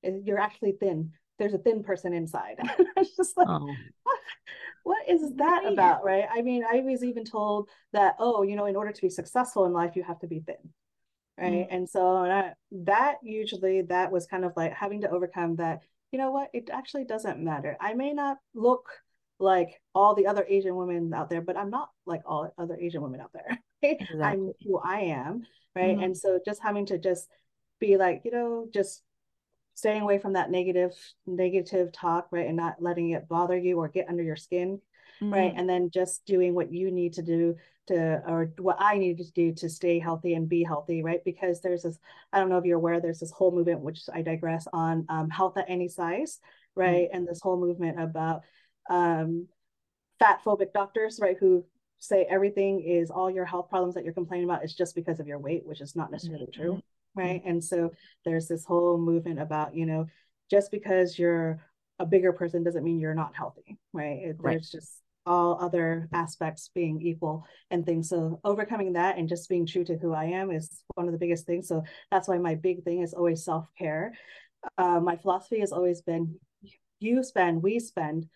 you're 0.03 0.39
actually 0.41 0.73
thin 0.73 1.13
there's 1.39 1.55
a 1.55 1.59
thin 1.59 1.83
person 1.83 2.13
inside 2.13 2.57
it's 2.97 3.17
just 3.17 3.37
like 3.37 3.49
oh 3.49 3.69
what 4.85 5.09
is 5.09 5.35
that 5.37 5.63
right. 5.65 5.73
about 5.73 6.05
right 6.05 6.25
i 6.33 6.43
mean 6.43 6.65
i 6.65 6.81
was 6.81 7.05
even 7.05 7.25
told 7.25 7.69
that 7.93 8.15
oh 8.19 8.43
you 8.43 8.57
know 8.57 8.67
in 8.67 8.77
order 8.77 8.93
to 8.93 9.03
be 9.03 9.09
successful 9.09 9.65
in 9.65 9.73
life 9.73 9.97
you 9.97 10.03
have 10.03 10.19
to 10.19 10.27
be 10.27 10.41
thin 10.41 10.57
right 11.39 11.53
mm-hmm. 11.53 11.75
and 11.75 11.89
so 11.89 12.25
that, 12.25 12.57
that 12.71 13.17
usually 13.23 13.83
that 13.83 14.11
was 14.11 14.27
kind 14.27 14.45
of 14.45 14.53
like 14.57 14.73
having 14.73 15.01
to 15.01 15.11
overcome 15.11 15.57
that 15.57 15.81
you 16.11 16.19
know 16.19 16.31
what 16.31 16.51
it 16.53 16.69
actually 16.73 17.05
doesn't 17.05 17.39
matter 17.39 17.77
i 17.81 17.95
may 17.95 18.13
not 18.13 18.39
look 18.55 18.91
like 19.39 19.81
all 19.95 20.15
the 20.15 20.27
other 20.27 20.45
asian 20.49 20.77
women 20.77 21.13
out 21.15 21.31
there 21.31 21.41
but 21.41 21.57
i'm 21.57 21.71
not 21.71 21.89
like 22.07 22.23
all 22.27 22.53
other 22.59 22.77
asian 22.81 23.03
women 23.03 23.21
out 23.21 23.33
there 23.33 23.59
exactly. 23.83 24.23
i'm 24.23 24.53
who 24.65 24.79
i 24.79 25.01
am 25.01 25.43
right 25.75 25.95
mm-hmm. 25.95 26.05
and 26.05 26.17
so 26.17 26.39
just 26.45 26.63
having 26.63 26.87
to 26.87 26.99
just 26.99 27.29
be 27.81 27.97
like 27.97 28.23
you 28.25 28.31
know 28.31 28.69
just 28.73 29.03
staying 29.83 30.03
away 30.03 30.17
from 30.17 30.35
that 30.35 30.49
negative 30.49 30.93
negative 31.27 31.91
talk 31.91 32.29
right 32.31 32.47
and 32.47 32.57
not 32.57 32.81
letting 32.81 33.11
it 33.11 33.27
bother 33.27 33.59
you 33.59 33.79
or 33.79 33.89
get 33.89 34.09
under 34.09 34.23
your 34.23 34.37
skin 34.37 34.81
mm-hmm. 35.21 35.35
right 35.35 35.55
and 35.57 35.69
then 35.69 35.91
just 35.93 36.25
doing 36.25 36.55
what 36.55 36.73
you 36.73 36.93
need 36.93 37.13
to 37.13 37.21
do 37.21 37.57
to 37.89 38.23
or 38.29 38.53
what 38.59 38.77
i 38.79 38.97
need 38.97 39.19
to 39.19 39.29
do 39.33 39.53
to 39.53 39.69
stay 39.69 39.99
healthy 39.99 40.35
and 40.35 40.49
be 40.49 40.63
healthy 40.63 41.03
right 41.03 41.25
because 41.25 41.61
there's 41.61 41.83
this 41.83 41.99
i 42.33 42.39
don't 42.39 42.49
know 42.49 42.59
if 42.59 42.65
you're 42.65 42.77
aware 42.77 43.01
there's 43.01 43.19
this 43.19 43.33
whole 43.33 43.51
movement 43.51 43.81
which 43.81 44.03
i 44.15 44.23
digress 44.23 44.69
on 44.73 45.05
um, 45.09 45.29
health 45.29 45.59
at 45.59 45.65
any 45.67 45.89
size 45.89 46.39
right 46.77 47.09
mm-hmm. 47.09 47.17
and 47.17 47.27
this 47.27 47.41
whole 47.41 47.59
movement 47.59 48.01
about 48.01 48.43
um, 48.89 49.49
fat 50.21 50.39
phobic 50.45 50.73
doctors 50.73 51.19
right 51.21 51.39
who 51.41 51.65
say 51.99 52.25
everything 52.31 52.81
is 52.83 53.11
all 53.11 53.29
your 53.29 53.45
health 53.45 53.69
problems 53.69 53.97
that 53.97 54.05
you're 54.05 54.15
complaining 54.15 54.49
about 54.49 54.65
is 54.65 54.77
just 54.77 54.95
because 54.95 55.19
of 55.19 55.27
your 55.27 55.41
weight 55.41 55.67
which 55.67 55.81
is 55.81 55.97
not 55.97 56.13
necessarily 56.13 56.47
mm-hmm. 56.47 56.63
true 56.63 56.83
right. 57.15 57.41
Mm-hmm. 57.41 57.49
and 57.49 57.65
so 57.65 57.93
there's 58.25 58.49
this 58.49 58.65
whole 58.65 58.99
movement 58.99 59.41
about 59.41 59.75
you 59.75 59.87
know 59.87 60.07
just 60.51 60.71
because 60.71 61.19
you're 61.19 61.61
a 61.99 62.07
bigger 62.07 62.33
person 62.33 62.65
doesn't 62.65 62.85
mean 62.85 62.99
you're 62.99 63.15
not 63.15 63.35
healthy 63.35 63.79
right? 63.93 64.19
It, 64.23 64.37
right. 64.39 64.53
there's 64.53 64.71
just 64.71 65.03
all 65.25 65.59
other 65.61 66.09
aspects 66.13 66.71
being 66.75 67.01
equal 67.01 67.47
and 67.71 67.87
things. 67.87 68.09
So 68.09 68.41
overcoming 68.45 68.95
that 68.95 69.19
and 69.19 69.29
just 69.29 69.49
being 69.49 69.67
true 69.67 69.85
to 69.85 69.97
who 69.97 70.13
i 70.13 70.25
am 70.25 70.51
is 70.51 70.83
one 70.95 71.07
of 71.07 71.13
the 71.13 71.19
biggest 71.19 71.47
things. 71.47 71.69
So 71.69 71.85
that's 72.11 72.29
why 72.29 72.39
my 72.39 72.57
big 72.57 72.83
thing 72.83 73.03
is 73.03 73.15
always 73.15 73.45
self-care. 73.45 74.15
Uh, 74.79 75.01
my 75.01 75.17
philosophy 75.17 75.61
has 75.61 75.73
always 75.73 76.03
been 76.03 76.37
you 77.01 77.25
spend 77.25 77.63
we 77.63 77.81
spend 77.81 78.29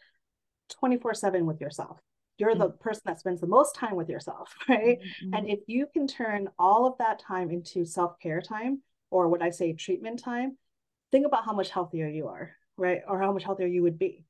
24 0.81 1.15
7 1.15 1.47
with 1.47 1.61
yourself 1.61 1.99
you're 2.39 2.51
mm-hmm. 2.51 2.61
the 2.61 2.71
person 2.71 3.03
that 3.07 3.21
spends 3.21 3.41
the 3.41 3.47
most 3.47 3.75
time 3.75 3.97
with 3.97 4.09
yourself, 4.09 4.55
right? 4.69 4.99
Mm-hmm. 5.01 5.35
And 5.35 5.49
if 5.49 5.61
you 5.67 5.87
can 5.93 6.07
turn 6.07 6.49
all 6.59 6.87
of 6.87 6.99
that 6.99 7.19
time 7.19 7.51
into 7.51 7.85
self 7.85 8.19
care 8.21 8.41
time, 8.41 8.83
or 9.11 9.29
what 9.29 9.43
I 9.43 9.51
say 9.51 9.73
treatment 9.73 10.23
time, 10.23 10.57
think 11.13 11.27
about 11.27 11.45
how 11.45 11.53
much 11.53 11.71
healthier 11.71 12.09
you 12.09 12.29
are, 12.29 12.53
right? 12.77 13.03
Or 13.07 13.21
how 13.21 13.33
much 13.33 13.45
healthier 13.45 13.67
you 13.67 13.83
would 13.83 13.99
be. 13.99 14.25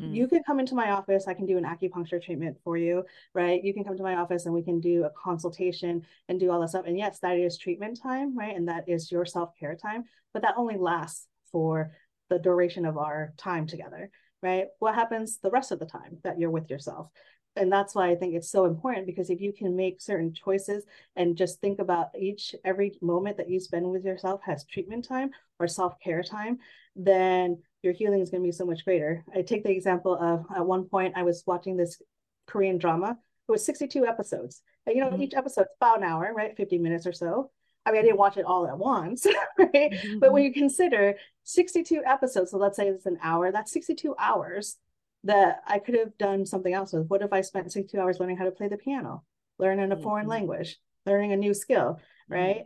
Mm. 0.00 0.14
You 0.14 0.28
can 0.28 0.42
come 0.44 0.60
into 0.60 0.74
my 0.74 0.92
office. 0.92 1.26
I 1.26 1.34
can 1.34 1.46
do 1.46 1.58
an 1.58 1.64
acupuncture 1.64 2.22
treatment 2.22 2.56
for 2.64 2.76
you, 2.76 3.04
right? 3.34 3.62
You 3.62 3.74
can 3.74 3.84
come 3.84 3.96
to 3.96 4.02
my 4.02 4.16
office 4.16 4.46
and 4.46 4.54
we 4.54 4.62
can 4.62 4.80
do 4.80 5.04
a 5.04 5.10
consultation 5.10 6.06
and 6.28 6.40
do 6.40 6.50
all 6.50 6.60
that 6.60 6.70
stuff. 6.70 6.86
And 6.86 6.96
yes, 6.96 7.18
that 7.20 7.36
is 7.36 7.58
treatment 7.58 8.00
time, 8.00 8.36
right? 8.36 8.56
And 8.56 8.68
that 8.68 8.88
is 8.88 9.10
your 9.10 9.26
self 9.26 9.50
care 9.58 9.74
time, 9.74 10.04
but 10.32 10.42
that 10.42 10.54
only 10.56 10.76
lasts 10.76 11.26
for 11.50 11.92
the 12.30 12.38
duration 12.38 12.84
of 12.84 12.98
our 12.98 13.32
time 13.36 13.66
together 13.66 14.10
right? 14.42 14.66
What 14.78 14.94
happens 14.94 15.38
the 15.38 15.50
rest 15.50 15.72
of 15.72 15.78
the 15.78 15.86
time 15.86 16.18
that 16.24 16.38
you're 16.38 16.50
with 16.50 16.70
yourself? 16.70 17.10
and 17.58 17.72
that's 17.72 17.94
why 17.94 18.08
I 18.08 18.14
think 18.14 18.34
it's 18.34 18.50
so 18.50 18.64
important 18.64 19.06
because 19.06 19.30
if 19.30 19.40
you 19.40 19.52
can 19.52 19.76
make 19.76 20.00
certain 20.00 20.32
choices 20.32 20.84
and 21.16 21.36
just 21.36 21.60
think 21.60 21.80
about 21.80 22.08
each 22.18 22.54
every 22.64 22.96
moment 23.02 23.36
that 23.36 23.50
you 23.50 23.60
spend 23.60 23.90
with 23.90 24.04
yourself 24.04 24.40
has 24.44 24.64
treatment 24.64 25.06
time 25.06 25.30
or 25.58 25.66
self-care 25.66 26.22
time, 26.22 26.58
then 26.94 27.58
your 27.82 27.92
healing 27.92 28.20
is 28.20 28.30
going 28.30 28.42
to 28.42 28.46
be 28.46 28.52
so 28.52 28.64
much 28.64 28.84
greater. 28.84 29.24
I 29.34 29.42
take 29.42 29.64
the 29.64 29.70
example 29.70 30.16
of 30.16 30.46
at 30.54 30.66
one 30.66 30.84
point 30.84 31.14
I 31.16 31.22
was 31.22 31.42
watching 31.46 31.76
this 31.76 32.00
Korean 32.46 32.78
drama. 32.78 33.18
It 33.48 33.52
was 33.52 33.64
62 33.64 34.06
episodes. 34.06 34.62
And, 34.86 34.96
you 34.96 35.02
know, 35.02 35.10
mm-hmm. 35.10 35.22
each 35.22 35.34
episode's 35.34 35.68
about 35.80 35.98
an 35.98 36.04
hour, 36.04 36.32
right? 36.34 36.56
50 36.56 36.78
minutes 36.78 37.06
or 37.06 37.12
so. 37.12 37.50
I 37.88 37.92
mean, 37.92 38.00
I 38.00 38.04
didn't 38.04 38.18
watch 38.18 38.36
it 38.36 38.44
all 38.44 38.66
at 38.66 38.76
once, 38.76 39.26
right? 39.58 39.72
Mm-hmm. 39.72 40.18
But 40.18 40.32
when 40.32 40.44
you 40.44 40.52
consider 40.52 41.14
62 41.44 42.02
episodes, 42.04 42.50
so 42.50 42.58
let's 42.58 42.76
say 42.76 42.88
it's 42.88 43.06
an 43.06 43.18
hour, 43.22 43.50
that's 43.50 43.72
62 43.72 44.14
hours 44.18 44.76
that 45.24 45.62
I 45.66 45.78
could 45.78 45.94
have 45.94 46.16
done 46.18 46.44
something 46.44 46.72
else 46.72 46.92
with. 46.92 47.08
What 47.08 47.22
if 47.22 47.32
I 47.32 47.40
spent 47.40 47.72
62 47.72 47.98
hours 47.98 48.20
learning 48.20 48.36
how 48.36 48.44
to 48.44 48.50
play 48.50 48.68
the 48.68 48.76
piano, 48.76 49.24
learning 49.58 49.90
a 49.90 49.94
mm-hmm. 49.94 50.04
foreign 50.04 50.26
language, 50.26 50.76
learning 51.06 51.32
a 51.32 51.36
new 51.36 51.54
skill, 51.54 51.98
mm-hmm. 51.98 52.34
right? 52.34 52.56
Mm-hmm. 52.56 52.64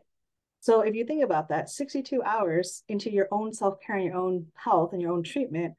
So 0.60 0.80
if 0.80 0.94
you 0.94 1.04
think 1.04 1.24
about 1.24 1.48
that, 1.50 1.70
62 1.70 2.22
hours 2.22 2.82
into 2.88 3.10
your 3.10 3.28
own 3.30 3.52
self-care 3.52 3.96
and 3.96 4.04
your 4.04 4.16
own 4.16 4.46
health 4.54 4.92
and 4.92 5.00
your 5.00 5.12
own 5.12 5.22
treatment, 5.22 5.74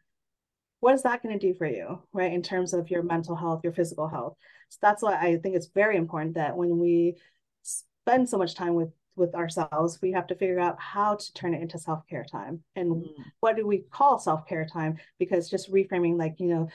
what 0.80 0.94
is 0.94 1.04
that 1.04 1.22
going 1.22 1.38
to 1.38 1.48
do 1.48 1.54
for 1.54 1.68
you, 1.68 2.02
right? 2.14 2.34
In 2.34 2.42
terms 2.42 2.74
of 2.74 2.90
your 2.90 3.04
mental 3.04 3.36
health, 3.36 3.62
your 3.64 3.72
physical 3.74 4.08
health. 4.08 4.36
So 4.70 4.80
that's 4.82 5.02
why 5.02 5.16
I 5.16 5.38
think 5.38 5.56
it's 5.56 5.68
very 5.68 5.96
important 5.98 6.36
that 6.36 6.58
when 6.58 6.78
we 6.78 7.16
spend 7.62 8.28
so 8.28 8.38
much 8.38 8.56
time 8.56 8.74
with 8.74 8.90
with 9.16 9.36
ourselves 9.36 10.00
we 10.02 10.12
have 10.12 10.28
to 10.28 10.36
figure 10.36 10.60
out 10.60 10.80
how 10.80 11.16
to 11.16 11.34
turn 11.34 11.54
it 11.54 11.62
into 11.62 11.78
self-care 11.78 12.26
time. 12.32 12.64
And 12.76 12.92
mm. 12.92 13.08
what 13.40 13.56
do 13.56 13.68
we 13.68 13.80
call 13.92 14.20
self-care 14.20 14.66
time? 14.66 14.98
Because 15.20 15.50
just 15.50 15.72
reframing 15.72 16.18
like 16.18 16.36
you 16.40 16.48
know 16.48 16.70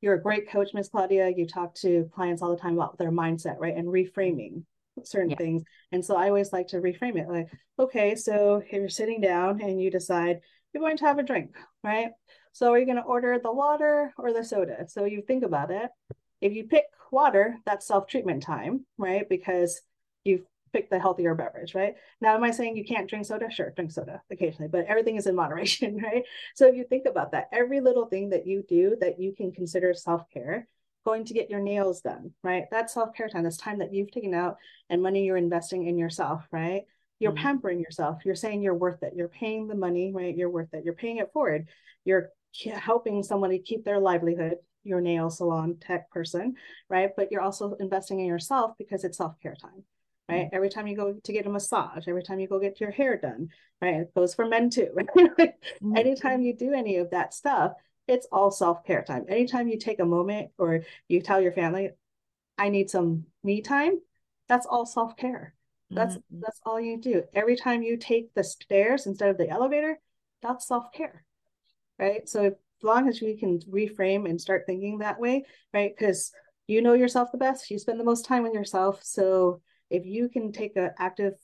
you're 0.00 0.14
a 0.14 0.22
great 0.22 0.50
coach 0.50 0.70
miss 0.74 0.88
claudia. 0.88 1.32
You 1.36 1.46
talk 1.46 1.74
to 1.76 2.10
clients 2.14 2.42
all 2.42 2.50
the 2.50 2.60
time 2.60 2.74
about 2.74 2.98
their 2.98 3.12
mindset 3.12 3.56
right? 3.58 3.76
And 3.76 3.88
reframing 3.88 4.64
certain 5.04 5.30
yeah. 5.30 5.36
things. 5.36 5.62
And 5.92 6.04
so 6.04 6.16
i 6.16 6.28
always 6.28 6.52
like 6.52 6.68
to 6.68 6.78
reframe 6.78 7.18
it 7.18 7.28
like 7.28 7.48
okay 7.78 8.14
so 8.14 8.62
if 8.64 8.72
you're 8.72 8.88
sitting 8.88 9.20
down 9.20 9.60
and 9.60 9.80
you 9.80 9.90
decide 9.90 10.40
you're 10.72 10.82
going 10.82 10.96
to 10.98 11.04
have 11.04 11.18
a 11.18 11.22
drink 11.22 11.56
right? 11.84 12.10
So 12.52 12.72
are 12.72 12.78
you 12.78 12.86
going 12.86 12.96
to 12.96 13.02
order 13.02 13.38
the 13.38 13.52
water 13.52 14.12
or 14.16 14.32
the 14.32 14.42
soda? 14.42 14.86
So 14.88 15.04
you 15.04 15.22
think 15.22 15.44
about 15.44 15.70
it. 15.70 15.90
If 16.40 16.54
you 16.54 16.64
pick 16.64 16.84
water 17.12 17.58
that's 17.64 17.86
self-treatment 17.86 18.42
time 18.42 18.86
right? 18.98 19.28
Because 19.28 19.80
you've 20.24 20.44
pick 20.76 20.90
the 20.90 20.98
healthier 20.98 21.34
beverage, 21.34 21.74
right? 21.74 21.94
Now, 22.20 22.34
am 22.34 22.44
I 22.44 22.50
saying 22.50 22.76
you 22.76 22.84
can't 22.84 23.08
drink 23.08 23.24
soda? 23.24 23.50
Sure, 23.50 23.70
drink 23.70 23.90
soda 23.90 24.20
occasionally, 24.30 24.68
but 24.68 24.84
everything 24.86 25.16
is 25.16 25.26
in 25.26 25.34
moderation, 25.34 25.96
right? 26.02 26.22
So 26.54 26.66
if 26.68 26.76
you 26.76 26.84
think 26.84 27.06
about 27.06 27.32
that, 27.32 27.48
every 27.50 27.80
little 27.80 28.06
thing 28.06 28.28
that 28.30 28.46
you 28.46 28.62
do 28.68 28.94
that 29.00 29.18
you 29.18 29.34
can 29.34 29.52
consider 29.52 29.94
self 29.94 30.28
care, 30.30 30.68
going 31.06 31.24
to 31.24 31.34
get 31.34 31.48
your 31.48 31.60
nails 31.60 32.02
done, 32.02 32.32
right? 32.42 32.64
That's 32.70 32.92
self 32.92 33.14
care 33.14 33.28
time. 33.28 33.44
That's 33.44 33.56
time 33.56 33.78
that 33.78 33.94
you've 33.94 34.10
taken 34.10 34.34
out 34.34 34.58
and 34.90 35.02
money 35.02 35.24
you're 35.24 35.38
investing 35.38 35.86
in 35.86 35.96
yourself, 35.96 36.44
right? 36.52 36.82
You're 37.20 37.32
mm-hmm. 37.32 37.42
pampering 37.42 37.80
yourself. 37.80 38.18
You're 38.26 38.34
saying 38.34 38.60
you're 38.60 38.74
worth 38.74 39.02
it. 39.02 39.14
You're 39.16 39.28
paying 39.28 39.68
the 39.68 39.74
money, 39.74 40.12
right? 40.12 40.36
You're 40.36 40.50
worth 40.50 40.74
it. 40.74 40.84
You're 40.84 40.92
paying 40.92 41.18
it 41.18 41.32
forward. 41.32 41.68
You're 42.04 42.32
helping 42.74 43.22
somebody 43.22 43.60
keep 43.60 43.84
their 43.84 43.98
livelihood 43.98 44.56
your 44.82 45.00
nail 45.00 45.30
salon 45.30 45.78
tech 45.80 46.08
person, 46.10 46.54
right? 46.88 47.10
But 47.16 47.32
you're 47.32 47.40
also 47.40 47.74
investing 47.80 48.20
in 48.20 48.26
yourself 48.26 48.72
because 48.78 49.02
it's 49.04 49.18
self 49.18 49.34
care 49.40 49.56
time 49.56 49.84
right? 50.28 50.48
Every 50.52 50.68
time 50.68 50.86
you 50.86 50.96
go 50.96 51.14
to 51.14 51.32
get 51.32 51.46
a 51.46 51.50
massage, 51.50 52.08
every 52.08 52.22
time 52.22 52.40
you 52.40 52.48
go 52.48 52.58
get 52.58 52.80
your 52.80 52.90
hair 52.90 53.16
done, 53.16 53.48
right? 53.80 53.94
It 53.94 54.14
goes 54.14 54.34
for 54.34 54.46
men 54.46 54.70
too. 54.70 54.88
mm-hmm. 54.96 55.96
Anytime 55.96 56.42
you 56.42 56.54
do 56.54 56.72
any 56.72 56.96
of 56.96 57.10
that 57.10 57.34
stuff, 57.34 57.72
it's 58.08 58.26
all 58.32 58.50
self 58.50 58.84
care 58.84 59.02
time. 59.02 59.26
Anytime 59.28 59.68
you 59.68 59.78
take 59.78 60.00
a 60.00 60.04
moment 60.04 60.50
or 60.58 60.82
you 61.08 61.20
tell 61.20 61.40
your 61.40 61.52
family, 61.52 61.90
I 62.58 62.68
need 62.68 62.90
some 62.90 63.26
me 63.44 63.62
time, 63.62 64.00
that's 64.48 64.66
all 64.66 64.86
self 64.86 65.16
care. 65.16 65.54
That's 65.90 66.16
mm-hmm. 66.16 66.40
that's 66.40 66.60
all 66.64 66.80
you 66.80 67.00
do. 67.00 67.22
Every 67.34 67.56
time 67.56 67.82
you 67.82 67.96
take 67.96 68.34
the 68.34 68.42
stairs 68.42 69.06
instead 69.06 69.30
of 69.30 69.38
the 69.38 69.48
elevator, 69.48 70.00
that's 70.42 70.66
self 70.66 70.90
care, 70.92 71.24
right? 71.98 72.28
So 72.28 72.44
if, 72.44 72.52
as 72.54 72.82
long 72.82 73.08
as 73.08 73.20
we 73.20 73.36
can 73.36 73.60
reframe 73.60 74.28
and 74.28 74.40
start 74.40 74.64
thinking 74.66 74.98
that 74.98 75.20
way, 75.20 75.44
right? 75.72 75.94
Because 75.96 76.32
you 76.66 76.82
know 76.82 76.94
yourself 76.94 77.30
the 77.30 77.38
best, 77.38 77.70
you 77.70 77.78
spend 77.78 78.00
the 78.00 78.04
most 78.04 78.24
time 78.24 78.42
with 78.42 78.52
yourself, 78.52 79.00
so 79.04 79.60
if 79.90 80.04
you 80.06 80.28
can 80.28 80.52
take 80.52 80.76
an 80.76 80.90
active 80.98 81.34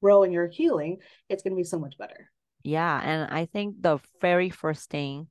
role 0.00 0.22
in 0.22 0.32
your 0.32 0.48
healing, 0.48 0.98
it's 1.28 1.42
going 1.42 1.52
to 1.52 1.56
be 1.56 1.64
so 1.64 1.78
much 1.78 1.98
better. 1.98 2.30
Yeah. 2.62 3.00
And 3.02 3.32
I 3.32 3.46
think 3.46 3.80
the 3.80 3.98
very 4.20 4.50
first 4.50 4.90
thing, 4.90 5.28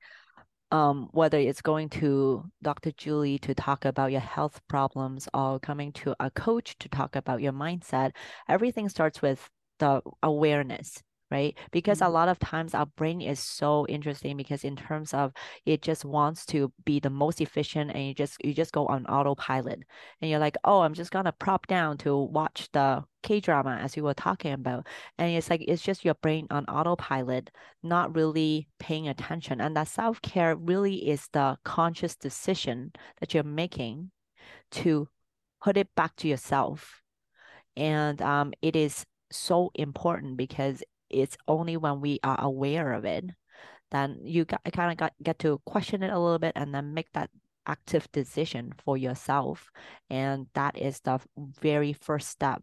um, 0.71 1.09
whether 1.11 1.37
it's 1.37 1.61
going 1.61 1.89
to 1.89 2.43
Dr. 2.61 2.91
Julie 2.91 3.39
to 3.39 3.53
talk 3.53 3.85
about 3.85 4.11
your 4.11 4.21
health 4.21 4.61
problems 4.67 5.27
or 5.33 5.59
coming 5.59 5.91
to 5.93 6.15
a 6.19 6.29
coach 6.31 6.77
to 6.79 6.89
talk 6.89 7.15
about 7.15 7.41
your 7.41 7.53
mindset, 7.53 8.11
everything 8.47 8.89
starts 8.89 9.21
with 9.21 9.47
the 9.79 10.01
awareness 10.21 11.01
right? 11.31 11.57
Because 11.71 11.99
mm-hmm. 11.99 12.07
a 12.07 12.13
lot 12.13 12.29
of 12.29 12.39
times 12.39 12.73
our 12.73 12.85
brain 12.85 13.21
is 13.21 13.39
so 13.39 13.85
interesting 13.87 14.37
because 14.37 14.63
in 14.63 14.75
terms 14.75 15.13
of 15.13 15.31
it 15.65 15.81
just 15.81 16.05
wants 16.05 16.45
to 16.47 16.71
be 16.85 16.99
the 16.99 17.09
most 17.09 17.41
efficient 17.41 17.91
and 17.91 18.07
you 18.07 18.13
just 18.13 18.43
you 18.43 18.53
just 18.53 18.71
go 18.71 18.85
on 18.87 19.05
autopilot. 19.05 19.83
And 20.21 20.29
you're 20.31 20.39
like 20.39 20.57
oh 20.63 20.81
i'm 20.81 20.93
just 20.93 21.11
gonna 21.11 21.31
prop 21.31 21.67
down 21.67 21.97
to 21.99 22.15
watch 22.17 22.69
the 22.73 23.03
k 23.23 23.39
drama 23.39 23.77
as 23.81 23.95
you 23.97 24.03
were 24.03 24.13
talking 24.13 24.53
about. 24.53 24.87
And 25.17 25.35
it's 25.35 25.49
like 25.49 25.63
it's 25.67 25.81
just 25.81 26.05
your 26.05 26.15
brain 26.15 26.47
on 26.49 26.65
autopilot 26.65 27.51
not 27.83 28.15
really 28.15 28.67
paying 28.79 29.07
attention. 29.07 29.61
And 29.61 29.75
that 29.75 29.87
self-care 29.87 30.55
really 30.55 31.09
is 31.09 31.27
the 31.33 31.57
conscious 31.63 32.15
decision 32.15 32.91
that 33.19 33.33
you're 33.33 33.43
making 33.43 34.11
to 34.71 35.07
put 35.61 35.77
it 35.77 35.89
back 35.95 36.15
to 36.17 36.27
yourself. 36.27 37.01
And 37.75 38.21
um, 38.21 38.53
it 38.61 38.75
is 38.75 39.05
so 39.31 39.71
important 39.75 40.37
because 40.37 40.83
it's 41.09 41.37
only 41.47 41.77
when 41.77 42.01
we 42.01 42.19
are 42.23 42.39
aware 42.39 42.93
of 42.93 43.05
it 43.05 43.25
then 43.91 44.19
you 44.23 44.45
got, 44.45 44.61
kind 44.71 44.91
of 44.91 44.97
got, 44.97 45.13
get 45.23 45.39
to 45.39 45.59
question 45.65 46.03
it 46.03 46.11
a 46.11 46.19
little 46.19 46.39
bit 46.39 46.53
and 46.55 46.73
then 46.73 46.93
make 46.93 47.11
that 47.13 47.29
active 47.65 48.11
decision 48.11 48.73
for 48.83 48.97
yourself. 48.97 49.69
And 50.09 50.47
that 50.53 50.77
is 50.77 50.99
the 51.01 51.19
very 51.37 51.93
first 51.93 52.29
step 52.29 52.61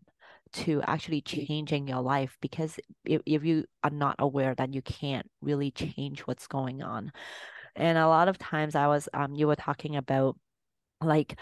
to 0.53 0.81
actually 0.87 1.21
changing 1.21 1.89
your 1.89 2.01
life 2.01 2.37
because 2.41 2.79
if, 3.05 3.21
if 3.27 3.45
you 3.45 3.65
are 3.83 3.91
not 3.91 4.17
aware 4.19 4.55
then 4.55 4.73
you 4.73 4.81
can't 4.83 5.29
really 5.43 5.71
change 5.71 6.21
what's 6.21 6.47
going 6.47 6.83
on. 6.83 7.13
And 7.75 7.99
a 7.99 8.09
lot 8.09 8.29
of 8.29 8.39
times 8.39 8.75
i 8.75 8.87
was 8.87 9.09
um 9.13 9.35
you 9.35 9.47
were 9.49 9.57
talking 9.57 9.97
about 9.97 10.39
like 11.03 11.39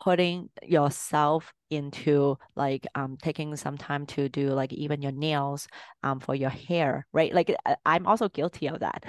putting 0.00 0.48
yourself 0.62 1.52
into 1.70 2.38
like 2.56 2.86
um 2.94 3.16
taking 3.20 3.54
some 3.56 3.76
time 3.76 4.06
to 4.06 4.28
do 4.28 4.48
like 4.48 4.72
even 4.72 5.02
your 5.02 5.12
nails 5.12 5.68
um 6.02 6.18
for 6.18 6.34
your 6.34 6.50
hair 6.50 7.06
right? 7.12 7.34
Like 7.34 7.54
i'm 7.84 8.06
also 8.06 8.28
guilty 8.28 8.68
of 8.68 8.80
that. 8.80 9.04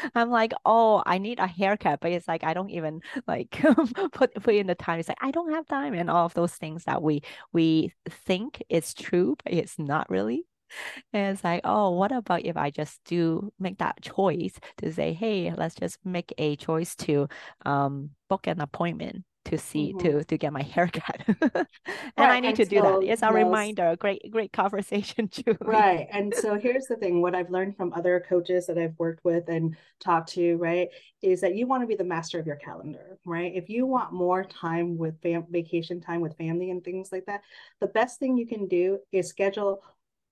I'm 0.14 0.30
like 0.30 0.52
oh 0.64 1.02
i 1.06 1.18
need 1.18 1.38
a 1.38 1.46
haircut 1.46 2.00
but 2.00 2.12
it's 2.12 2.26
like 2.28 2.44
i 2.44 2.54
don't 2.54 2.70
even 2.70 3.00
like 3.26 3.50
put 4.12 4.34
put 4.34 4.54
in 4.54 4.66
the 4.66 4.74
time. 4.74 4.98
It's 5.00 5.08
like 5.08 5.18
i 5.20 5.30
don't 5.30 5.52
have 5.52 5.66
time 5.66 5.94
and 5.94 6.10
all 6.10 6.26
of 6.26 6.34
those 6.34 6.54
things 6.54 6.84
that 6.84 7.02
we 7.02 7.22
we 7.52 7.92
think 8.08 8.62
is 8.68 8.94
true 8.94 9.36
but 9.44 9.52
it's 9.52 9.78
not 9.78 10.10
really. 10.10 10.46
And 11.12 11.32
it's 11.34 11.44
like, 11.44 11.60
oh, 11.64 11.90
what 11.90 12.12
about 12.12 12.44
if 12.44 12.56
I 12.56 12.70
just 12.70 13.00
do 13.04 13.52
make 13.58 13.78
that 13.78 14.00
choice 14.02 14.58
to 14.78 14.92
say, 14.92 15.12
hey, 15.12 15.52
let's 15.56 15.74
just 15.74 15.98
make 16.04 16.32
a 16.38 16.56
choice 16.56 16.94
to 16.96 17.28
um, 17.64 18.10
book 18.28 18.46
an 18.46 18.60
appointment 18.60 19.24
to 19.44 19.58
see 19.58 19.92
mm-hmm. 19.92 19.98
to 19.98 20.24
to 20.24 20.38
get 20.38 20.52
my 20.52 20.62
haircut 20.74 21.22
and 21.28 21.38
right. 21.52 21.66
i 22.16 22.40
need 22.40 22.48
and 22.48 22.56
to 22.56 22.64
do 22.64 22.80
that 22.80 23.02
it's 23.02 23.22
a 23.22 23.26
yes. 23.26 23.32
reminder 23.32 23.96
great 23.96 24.30
great 24.30 24.52
conversation 24.52 25.28
Julie. 25.30 25.56
right 25.60 26.08
and 26.10 26.34
so 26.34 26.58
here's 26.58 26.86
the 26.86 26.96
thing 26.96 27.20
what 27.20 27.34
i've 27.34 27.50
learned 27.50 27.76
from 27.76 27.92
other 27.92 28.24
coaches 28.28 28.66
that 28.66 28.78
i've 28.78 28.98
worked 28.98 29.24
with 29.24 29.48
and 29.48 29.76
talked 30.00 30.30
to 30.30 30.56
right 30.56 30.88
is 31.22 31.40
that 31.40 31.54
you 31.54 31.66
want 31.66 31.82
to 31.82 31.86
be 31.86 31.96
the 31.96 32.04
master 32.04 32.38
of 32.38 32.46
your 32.46 32.56
calendar 32.56 33.18
right 33.24 33.52
if 33.54 33.68
you 33.68 33.86
want 33.86 34.12
more 34.12 34.44
time 34.44 34.96
with 34.96 35.20
fam- 35.22 35.46
vacation 35.50 36.00
time 36.00 36.20
with 36.20 36.36
family 36.36 36.70
and 36.70 36.82
things 36.82 37.10
like 37.12 37.26
that 37.26 37.42
the 37.80 37.86
best 37.88 38.18
thing 38.18 38.36
you 38.36 38.46
can 38.46 38.66
do 38.66 38.98
is 39.12 39.28
schedule 39.28 39.82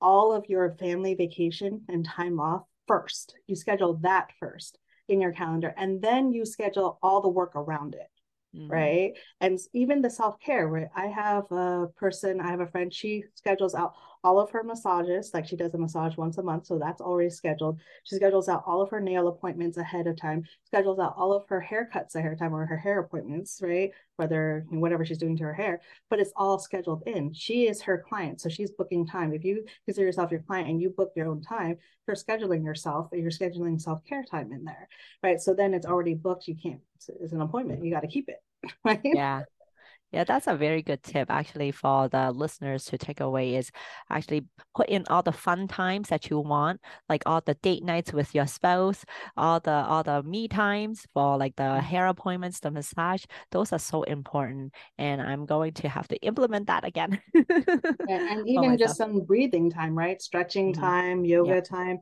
all 0.00 0.32
of 0.32 0.48
your 0.48 0.72
family 0.72 1.14
vacation 1.14 1.82
and 1.88 2.04
time 2.04 2.40
off 2.40 2.62
first 2.88 3.34
you 3.46 3.54
schedule 3.54 3.94
that 4.02 4.30
first 4.40 4.78
in 5.08 5.20
your 5.20 5.32
calendar 5.32 5.74
and 5.76 6.00
then 6.00 6.32
you 6.32 6.44
schedule 6.44 6.98
all 7.02 7.20
the 7.20 7.28
work 7.28 7.52
around 7.54 7.94
it 7.94 8.08
Mm-hmm. 8.54 8.70
right 8.70 9.12
and 9.40 9.58
even 9.72 10.02
the 10.02 10.10
self-care 10.10 10.68
right 10.68 10.88
i 10.94 11.06
have 11.06 11.50
a 11.50 11.86
person 11.96 12.38
i 12.38 12.50
have 12.50 12.60
a 12.60 12.66
friend 12.66 12.92
she 12.92 13.24
schedules 13.34 13.74
out 13.74 13.94
all 14.24 14.38
of 14.38 14.50
her 14.50 14.62
massages 14.62 15.30
like 15.34 15.46
she 15.46 15.56
does 15.56 15.74
a 15.74 15.78
massage 15.78 16.16
once 16.16 16.38
a 16.38 16.42
month 16.42 16.66
so 16.66 16.78
that's 16.78 17.00
already 17.00 17.30
scheduled. 17.30 17.80
She 18.04 18.16
schedules 18.16 18.48
out 18.48 18.62
all 18.66 18.80
of 18.80 18.90
her 18.90 19.00
nail 19.00 19.28
appointments 19.28 19.76
ahead 19.76 20.06
of 20.06 20.20
time 20.20 20.44
schedules 20.64 20.98
out 20.98 21.14
all 21.16 21.32
of 21.32 21.46
her 21.48 21.64
haircuts 21.68 22.14
ahead 22.14 22.32
of 22.32 22.38
time 22.38 22.54
or 22.54 22.66
her 22.66 22.76
hair 22.76 23.00
appointments 23.00 23.60
right? 23.62 23.90
Whether 24.16 24.64
whatever 24.70 25.04
she's 25.04 25.18
doing 25.18 25.36
to 25.38 25.44
her 25.44 25.54
hair 25.54 25.80
but 26.10 26.20
it's 26.20 26.32
all 26.36 26.58
scheduled 26.58 27.02
in. 27.06 27.32
She 27.32 27.66
is 27.66 27.82
her 27.82 28.04
client 28.08 28.40
so 28.40 28.48
she's 28.48 28.70
booking 28.70 29.06
time. 29.06 29.32
If 29.32 29.44
you 29.44 29.64
consider 29.84 30.06
yourself 30.06 30.30
your 30.30 30.40
client 30.40 30.68
and 30.68 30.80
you 30.80 30.90
book 30.90 31.12
your 31.16 31.28
own 31.28 31.42
time 31.42 31.78
you're 32.06 32.16
scheduling 32.16 32.64
yourself 32.64 33.08
you're 33.12 33.30
scheduling 33.30 33.80
self-care 33.80 34.24
time 34.24 34.52
in 34.52 34.64
there 34.64 34.88
right? 35.22 35.40
So 35.40 35.54
then 35.54 35.74
it's 35.74 35.86
already 35.86 36.14
booked. 36.14 36.48
You 36.48 36.56
can't 36.60 36.80
it's 37.20 37.32
an 37.32 37.40
appointment. 37.40 37.84
You 37.84 37.92
got 37.92 38.00
to 38.00 38.08
keep 38.08 38.28
it 38.28 38.42
right? 38.84 39.00
Yeah 39.02 39.42
Yeah, 40.12 40.24
that's 40.24 40.46
a 40.46 40.54
very 40.54 40.82
good 40.82 41.02
tip 41.02 41.30
actually 41.30 41.70
for 41.72 42.06
the 42.08 42.30
listeners 42.32 42.84
to 42.86 42.98
take 42.98 43.20
away 43.20 43.54
is 43.56 43.70
actually 44.10 44.44
put 44.74 44.88
in 44.90 45.04
all 45.08 45.22
the 45.22 45.32
fun 45.32 45.68
times 45.68 46.10
that 46.10 46.28
you 46.28 46.38
want, 46.38 46.80
like 47.08 47.22
all 47.24 47.40
the 47.40 47.54
date 47.54 47.82
nights 47.82 48.12
with 48.12 48.34
your 48.34 48.46
spouse, 48.46 49.04
all 49.38 49.58
the 49.60 49.72
all 49.72 50.02
the 50.02 50.22
me 50.22 50.48
times 50.48 51.06
for 51.14 51.38
like 51.38 51.56
the 51.56 51.62
Mhm. 51.62 51.80
hair 51.80 52.06
appointments, 52.08 52.60
the 52.60 52.70
massage. 52.70 53.24
Those 53.52 53.72
are 53.72 53.78
so 53.78 54.02
important. 54.02 54.74
And 54.98 55.22
I'm 55.22 55.46
going 55.46 55.72
to 55.74 55.88
have 55.88 56.08
to 56.08 56.16
implement 56.22 56.66
that 56.66 56.84
again. 56.84 57.18
and, 57.34 58.28
and 58.28 58.48
even 58.48 58.76
just 58.78 58.96
some 58.96 59.20
breathing 59.20 59.70
time 59.70 59.96
right 59.96 60.20
stretching 60.20 60.72
Mhm. 60.72 60.80
time 60.80 61.24
yoga 61.24 61.60
time 61.60 62.00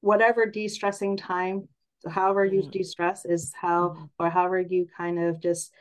whatever 0.00 0.46
de-stressing 0.46 1.16
time 1.16 1.68
So 2.00 2.08
however 2.08 2.44
you 2.44 2.62
Mhm. 2.62 2.70
de-stress 2.72 3.26
is 3.26 3.52
how 3.52 3.90
Mhm. 3.90 4.10
or 4.18 4.30
however 4.30 4.60
you 4.60 4.86
kind 4.96 5.18
of 5.18 5.40
just 5.40 5.72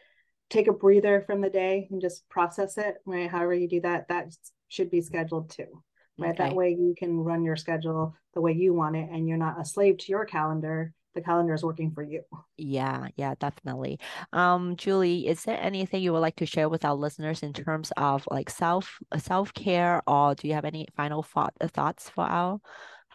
take 0.50 0.68
a 0.68 0.74
breather 0.74 1.22
from 1.22 1.42
the 1.42 1.50
day 1.50 1.88
and 1.92 2.02
just 2.02 2.28
process 2.30 2.78
it 2.78 2.96
right 3.06 3.30
however 3.30 3.54
you 3.54 3.68
do 3.68 3.82
that 3.82 4.08
that 4.08 4.28
should 4.68 4.90
be 4.90 5.02
scheduled 5.02 5.50
too 5.50 5.84
right 6.18 6.38
that 6.38 6.56
way 6.56 6.70
you 6.72 6.96
can 6.98 7.18
run 7.18 7.44
your 7.44 7.56
schedule 7.56 8.16
the 8.34 8.42
way 8.42 8.52
you 8.52 8.74
want 8.74 8.96
it 8.96 9.10
and 9.12 9.28
you're 9.28 9.38
not 9.38 9.60
a 9.60 9.66
slave 9.66 9.98
to 9.98 10.12
your 10.12 10.26
calendar 10.26 10.94
the 11.16 11.22
calendar 11.22 11.54
is 11.54 11.64
working 11.64 11.92
for 11.92 12.04
you 12.04 12.22
Yeah, 12.58 13.08
yeah, 13.16 13.36
definitely. 13.40 14.00
Um, 14.34 14.76
Julie, 14.76 15.28
is 15.28 15.44
there 15.44 15.58
anything 15.62 16.04
you 16.04 16.12
would 16.12 16.20
like 16.20 16.36
to 16.38 16.46
share 16.46 16.68
with 16.68 16.84
our 16.84 16.94
listeners 16.94 17.42
in 17.42 17.54
terms 17.54 17.92
of 17.96 18.28
like 18.30 18.50
self 18.50 19.00
self 19.18 19.54
care, 19.54 20.02
or 20.06 20.36
do 20.36 20.48
you 20.48 20.54
have 20.56 20.66
any 20.66 20.86
final 20.96 21.24
thought 21.24 21.54
uh, 21.62 21.70
thoughts 21.70 22.10
for 22.10 22.26
our 22.26 22.60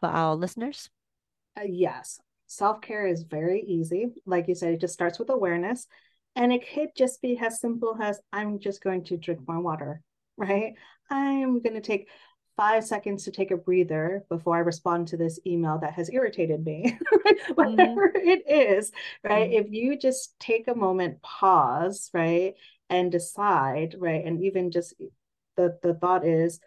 for 0.00 0.06
our 0.08 0.34
listeners? 0.34 0.88
Uh, 1.58 1.64
yes, 1.68 2.20
self 2.46 2.80
care 2.80 3.06
is 3.06 3.22
very 3.22 3.62
easy. 3.62 4.14
Like 4.24 4.48
you 4.48 4.54
said, 4.54 4.72
it 4.72 4.80
just 4.80 4.94
starts 4.94 5.18
with 5.18 5.28
awareness. 5.28 5.86
And 6.36 6.52
it 6.52 6.64
could 6.74 6.90
just 6.96 7.22
be 7.22 7.38
as 7.38 7.60
simple 7.60 7.96
as 8.00 8.20
I'm 8.32 8.58
just 8.58 8.82
going 8.82 9.04
to 9.04 9.16
drink 9.16 9.40
more 9.46 9.60
water, 9.60 10.02
right? 10.36 10.74
I'm 11.10 11.60
going 11.60 11.74
to 11.74 11.80
take 11.80 12.08
five 12.56 12.84
seconds 12.84 13.24
to 13.24 13.32
take 13.32 13.50
a 13.50 13.56
breather 13.56 14.24
before 14.28 14.56
I 14.56 14.60
respond 14.60 15.08
to 15.08 15.16
this 15.16 15.40
email 15.46 15.78
that 15.78 15.94
has 15.94 16.10
irritated 16.10 16.64
me, 16.64 16.98
whatever 17.54 18.12
it 18.14 18.48
is, 18.48 18.92
right? 19.24 19.50
Mhm. 19.50 19.60
If 19.60 19.72
you 19.72 19.96
just 19.98 20.38
take 20.38 20.68
a 20.68 20.74
moment, 20.74 21.20
pause, 21.22 22.10
right? 22.12 22.54
And 22.90 23.10
decide, 23.10 23.96
right? 23.98 24.24
And 24.24 24.42
even 24.44 24.70
just 24.70 24.94
the, 25.56 25.78
the 25.82 25.94
thought 25.94 26.24
is, 26.26 26.60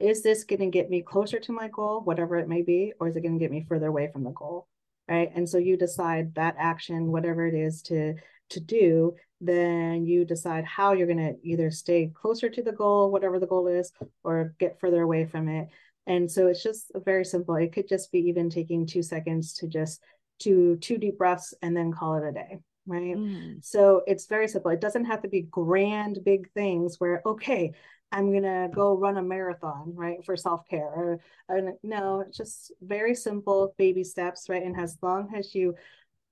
is 0.00 0.22
this 0.22 0.44
going 0.44 0.60
to 0.60 0.66
get 0.66 0.90
me 0.90 1.02
closer 1.02 1.38
to 1.40 1.52
my 1.52 1.68
goal, 1.68 2.00
whatever 2.02 2.36
it 2.36 2.48
may 2.48 2.62
be, 2.62 2.92
or 3.00 3.08
is 3.08 3.16
it 3.16 3.22
going 3.22 3.38
to 3.38 3.42
get 3.42 3.50
me 3.50 3.64
further 3.68 3.86
away 3.88 4.10
from 4.12 4.24
the 4.24 4.30
goal? 4.30 4.68
Right. 5.08 5.30
And 5.34 5.48
so 5.48 5.58
you 5.58 5.76
decide 5.76 6.34
that 6.34 6.56
action, 6.58 7.12
whatever 7.12 7.46
it 7.46 7.54
is 7.54 7.82
to 7.82 8.14
to 8.50 8.60
do, 8.60 9.14
then 9.40 10.06
you 10.06 10.24
decide 10.24 10.64
how 10.64 10.92
you're 10.92 11.06
going 11.06 11.18
to 11.18 11.36
either 11.42 11.70
stay 11.70 12.10
closer 12.14 12.48
to 12.48 12.62
the 12.62 12.72
goal, 12.72 13.10
whatever 13.10 13.38
the 13.38 13.46
goal 13.46 13.68
is, 13.68 13.92
or 14.22 14.54
get 14.58 14.78
further 14.80 15.02
away 15.02 15.26
from 15.26 15.48
it. 15.48 15.68
And 16.06 16.30
so 16.30 16.46
it's 16.48 16.62
just 16.62 16.92
very 17.04 17.24
simple. 17.24 17.54
It 17.56 17.72
could 17.72 17.88
just 17.88 18.12
be 18.12 18.20
even 18.20 18.50
taking 18.50 18.86
two 18.86 19.02
seconds 19.02 19.54
to 19.54 19.68
just 19.68 20.02
to 20.40 20.76
two 20.76 20.98
deep 20.98 21.18
breaths 21.18 21.54
and 21.62 21.76
then 21.76 21.92
call 21.92 22.16
it 22.16 22.28
a 22.28 22.32
day. 22.32 22.58
Right. 22.86 23.16
Mm. 23.16 23.64
So 23.64 24.02
it's 24.06 24.26
very 24.26 24.46
simple. 24.46 24.70
It 24.70 24.80
doesn't 24.80 25.06
have 25.06 25.22
to 25.22 25.28
be 25.28 25.42
grand, 25.42 26.18
big 26.22 26.50
things 26.52 26.96
where, 26.98 27.22
okay, 27.24 27.72
I'm 28.12 28.32
gonna 28.32 28.68
go 28.72 28.96
run 28.96 29.16
a 29.16 29.22
marathon, 29.22 29.94
right, 29.94 30.24
for 30.24 30.36
self 30.36 30.68
care. 30.68 30.86
Or, 30.86 31.20
or 31.48 31.72
no, 31.82 32.20
it's 32.20 32.36
just 32.36 32.72
very 32.82 33.14
simple 33.14 33.74
baby 33.78 34.04
steps, 34.04 34.48
right? 34.48 34.62
And 34.62 34.78
as 34.78 34.98
long 35.02 35.34
as 35.34 35.54
you 35.54 35.74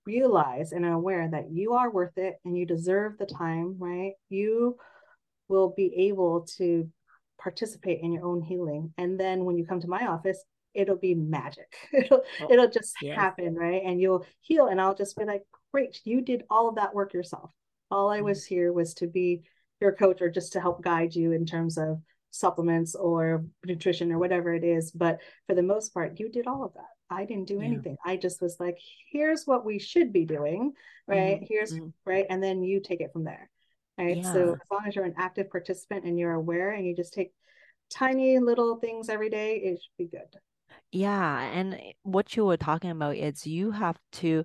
realize 0.07 0.73
and 0.73 0.85
are 0.85 0.93
aware 0.93 1.29
that 1.31 1.51
you 1.51 1.75
are 1.75 1.91
worth 1.91 2.17
it 2.19 2.37
and 2.45 2.57
you 2.57 2.67
deserve 2.67 3.19
the 3.19 3.27
time, 3.27 3.77
right, 3.79 4.13
you 4.29 4.77
will 5.49 5.73
be 5.77 5.93
able 6.09 6.47
to 6.57 6.89
participate 7.41 8.01
in 8.03 8.13
your 8.13 8.25
own 8.25 8.41
healing. 8.43 8.93
And 8.99 9.19
then 9.19 9.45
when 9.45 9.59
you 9.59 9.67
come 9.67 9.81
to 9.81 9.89
my 9.89 10.07
office, 10.07 10.43
it'll 10.75 10.97
be 10.97 11.15
magic. 11.15 11.75
it'll 11.93 12.23
Oh, 12.41 12.49
it'll 12.51 12.71
just 12.71 12.95
yes. 13.03 13.17
happen, 13.17 13.55
right? 13.55 13.83
And 13.85 14.01
you'll 14.01 14.25
heal, 14.41 14.67
and 14.67 14.81
I'll 14.81 14.95
just 14.95 15.17
be 15.17 15.25
like, 15.25 15.43
great, 15.73 16.01
you 16.05 16.21
did 16.21 16.45
all 16.51 16.69
of 16.69 16.77
that 16.77 16.95
work 16.95 17.13
yourself. 17.13 17.51
All 17.91 18.09
I 18.11 18.21
Mhm. 18.21 18.25
was 18.25 18.45
here 18.45 18.73
was 18.73 18.95
to 18.95 19.07
be 19.07 19.43
your 19.81 19.93
coach 19.93 20.23
or 20.23 20.31
just 20.31 20.53
to 20.53 20.61
help 20.61 20.83
guide 20.83 21.15
you 21.15 21.33
in 21.33 21.45
terms 21.45 21.77
of 21.77 22.01
supplements 22.31 22.95
or 22.95 23.45
nutrition 23.67 24.11
or 24.13 24.19
whatever 24.19 24.55
it 24.55 24.65
is. 24.65 24.91
But 24.91 25.19
for 25.47 25.55
the 25.55 25.63
most 25.63 25.93
part, 25.93 26.19
you 26.19 26.29
did 26.31 26.47
all 26.47 26.65
of 26.65 26.73
that. 26.75 26.89
I 27.13 27.25
didn't 27.25 27.49
do 27.49 27.61
Yeah. 27.61 27.63
anything. 27.63 27.97
I 28.05 28.17
just 28.17 28.41
was 28.43 28.59
like, 28.61 28.79
here's 29.11 29.47
what 29.47 29.65
we 29.65 29.79
should 29.79 30.13
be 30.13 30.25
doing, 30.25 30.73
right? 31.07 31.41
Mhm, 31.41 31.47
Here's 31.49 31.81
mhm. 31.81 31.93
right. 32.07 32.27
And 32.31 32.43
then 32.43 32.63
you 32.63 32.81
take 32.81 33.01
it 33.01 33.13
from 33.13 33.25
there. 33.25 33.51
Right. 33.99 34.25
So 34.25 34.55
as 34.55 34.69
long 34.71 34.87
as 34.87 34.97
you're 34.97 35.05
an 35.05 35.15
active 35.19 35.51
participant 35.51 36.05
and 36.05 36.19
you're 36.19 36.33
aware 36.33 36.73
and 36.73 36.87
you 36.87 36.97
just 36.97 37.13
take 37.13 37.33
tiny 37.91 38.39
little 38.41 38.77
things 38.77 39.09
every 39.09 39.31
day, 39.31 39.57
it 39.57 39.81
should 39.83 39.99
be 39.99 40.17
good. 40.17 40.29
Yeah, 40.91 41.41
and 41.41 41.81
what 42.03 42.37
you 42.37 42.45
were 42.45 42.57
talking 42.57 42.91
about 42.91 43.17
is 43.17 43.47
you 43.47 43.71
have 43.73 43.99
to 44.13 44.45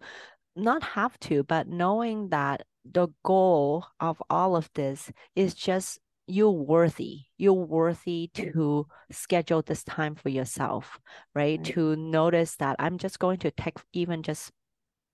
not 0.55 0.83
have 0.83 1.19
to, 1.21 1.43
but 1.43 1.67
knowing 1.67 2.29
that 2.29 2.65
the 2.85 3.09
goal 3.23 3.85
of 3.99 4.21
all 4.29 4.55
of 4.55 4.69
this 4.75 5.11
is 5.35 5.55
just 5.55 5.99
you're 6.27 6.51
worthy. 6.51 7.21
You're 7.37 7.53
worthy 7.53 8.29
to 8.35 8.87
schedule 9.11 9.61
this 9.61 9.83
time 9.83 10.15
for 10.15 10.29
yourself, 10.29 10.99
right? 11.33 11.59
Right. 11.59 11.63
To 11.73 11.95
notice 11.95 12.55
that 12.57 12.75
I'm 12.79 12.97
just 12.97 13.19
going 13.19 13.39
to 13.39 13.51
take 13.51 13.77
even 13.93 14.23
just 14.23 14.51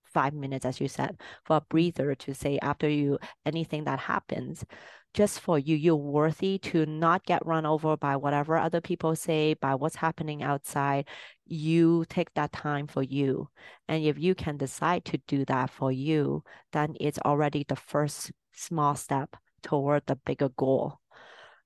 five 0.06 0.34
minutes, 0.34 0.66
as 0.66 0.80
you 0.80 0.88
said, 0.88 1.20
for 1.44 1.58
a 1.58 1.62
breather 1.62 2.16
to 2.16 2.34
say 2.34 2.60
after 2.62 2.90
you 2.90 3.18
anything 3.46 3.84
that 3.86 4.00
happens, 4.00 4.64
just 5.14 5.40
for 5.40 5.60
you, 5.60 5.76
you're 5.76 5.96
worthy 5.96 6.58
to 6.60 6.86
not 6.86 7.26
get 7.26 7.46
run 7.46 7.66
over 7.66 7.96
by 7.98 8.16
whatever 8.16 8.58
other 8.58 8.82
people 8.82 9.16
say, 9.16 9.54
by 9.54 9.76
what's 9.76 9.96
happening 9.96 10.42
outside. 10.44 11.08
You 11.46 12.06
take 12.10 12.34
that 12.34 12.52
time 12.52 12.88
for 12.88 13.04
you. 13.04 13.50
And 13.88 14.04
if 14.04 14.18
you 14.18 14.34
can 14.36 14.58
decide 14.58 15.06
to 15.06 15.20
do 15.28 15.46
that 15.46 15.70
for 15.70 15.92
you, 15.92 16.44
then 16.72 16.96
it's 17.00 17.20
already 17.20 17.66
the 17.68 17.76
first 17.76 18.32
small 18.54 18.96
step 18.96 19.36
toward 19.62 20.04
the 20.08 20.16
bigger 20.16 20.50
goal. 20.50 21.00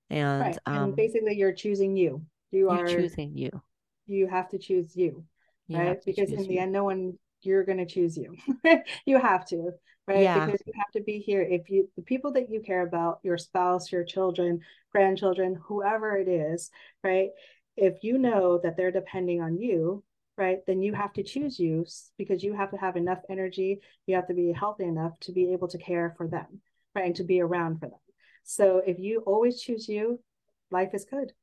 And 0.09 0.41
Right. 0.41 0.57
And 0.65 0.77
um, 0.77 0.91
basically 0.91 1.35
you're 1.35 1.53
choosing 1.53 1.97
you. 1.97 2.21
You 2.51 2.71
you're 2.73 2.87
choosing 2.87 3.35
you. 3.35 3.49
you 4.07 4.27
have 4.27 4.49
to 4.49 4.57
choose 4.57 4.95
you. 4.95 5.23
You 5.67 5.79
right? 5.79 5.99
Because 6.05 6.29
in 6.29 6.37
choose 6.37 6.47
the 6.47 6.53
you. 6.55 6.61
end, 6.61 6.71
no 6.71 6.83
one 6.83 7.17
you're 7.41 7.63
going 7.63 7.77
to 7.77 7.85
choose 7.85 8.17
you. 8.17 8.35
you 9.05 9.19
have 9.19 9.45
to, 9.47 9.71
right? 10.07 10.23
Yeah. 10.23 10.45
Because 10.45 10.61
you 10.65 10.73
have 10.75 10.91
to 10.93 11.01
be 11.01 11.19
here. 11.19 11.41
If 11.41 11.69
you 11.69 11.89
the 11.95 12.01
people 12.03 12.31
that 12.33 12.49
you 12.49 12.61
care 12.61 12.81
about, 12.81 13.19
your 13.23 13.37
spouse, 13.37 13.91
your 13.91 14.03
children, 14.03 14.61
grandchildren, 14.91 15.59
whoever 15.63 16.17
it 16.17 16.27
is, 16.27 16.71
right? 17.03 17.29
If 17.75 18.03
you 18.03 18.17
know 18.17 18.59
that 18.63 18.75
they're 18.75 18.91
depending 18.91 19.41
on 19.41 19.57
you, 19.57 20.03
right, 20.37 20.59
then 20.65 20.81
you 20.81 20.93
have 20.93 21.13
to 21.13 21.23
choose 21.23 21.59
you 21.59 21.85
because 22.17 22.43
you 22.43 22.53
have 22.53 22.71
to 22.71 22.77
have 22.77 22.95
enough 22.95 23.19
energy. 23.29 23.81
You 24.07 24.15
have 24.15 24.27
to 24.27 24.33
be 24.33 24.51
healthy 24.51 24.85
enough 24.85 25.19
to 25.21 25.31
be 25.31 25.53
able 25.53 25.67
to 25.69 25.77
care 25.77 26.13
for 26.17 26.27
them, 26.27 26.61
right, 26.95 27.05
and 27.05 27.15
to 27.17 27.23
be 27.23 27.41
around 27.41 27.79
for 27.79 27.87
them. 27.87 27.99
So 28.47 28.81
if 28.87 28.97
you 28.97 29.19
always 29.25 29.61
choose 29.61 29.89
you, 29.89 30.21
life 30.71 30.91
is 30.93 31.03
good. 31.03 31.33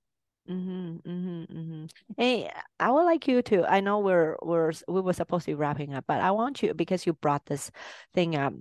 Mm-hmm, 0.50 1.08
mm-hmm, 1.08 1.58
mm-hmm. 1.58 1.84
Hey, 2.16 2.50
I 2.80 2.90
would 2.90 3.04
like 3.04 3.28
you 3.28 3.42
to. 3.42 3.70
I 3.70 3.80
know 3.80 3.98
we're 3.98 4.36
we're 4.42 4.72
we 4.88 5.02
were 5.02 5.12
supposed 5.12 5.44
to 5.44 5.50
be 5.50 5.54
wrapping 5.54 5.92
up, 5.92 6.04
but 6.08 6.22
I 6.22 6.30
want 6.30 6.62
you 6.62 6.72
because 6.72 7.04
you 7.04 7.12
brought 7.12 7.44
this 7.44 7.70
thing 8.14 8.36
up, 8.36 8.54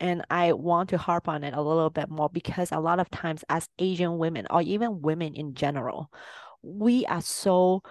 and 0.00 0.24
I 0.30 0.54
want 0.54 0.88
to 0.90 0.98
harp 0.98 1.28
on 1.28 1.44
it 1.44 1.52
a 1.52 1.60
little 1.60 1.90
bit 1.90 2.08
more 2.08 2.30
because 2.30 2.72
a 2.72 2.80
lot 2.80 3.00
of 3.00 3.10
times 3.10 3.44
as 3.50 3.68
Asian 3.78 4.16
women 4.16 4.46
or 4.48 4.62
even 4.62 5.02
women 5.02 5.34
in 5.34 5.52
general, 5.54 6.10
we 6.62 7.04
are 7.04 7.22
so 7.22 7.82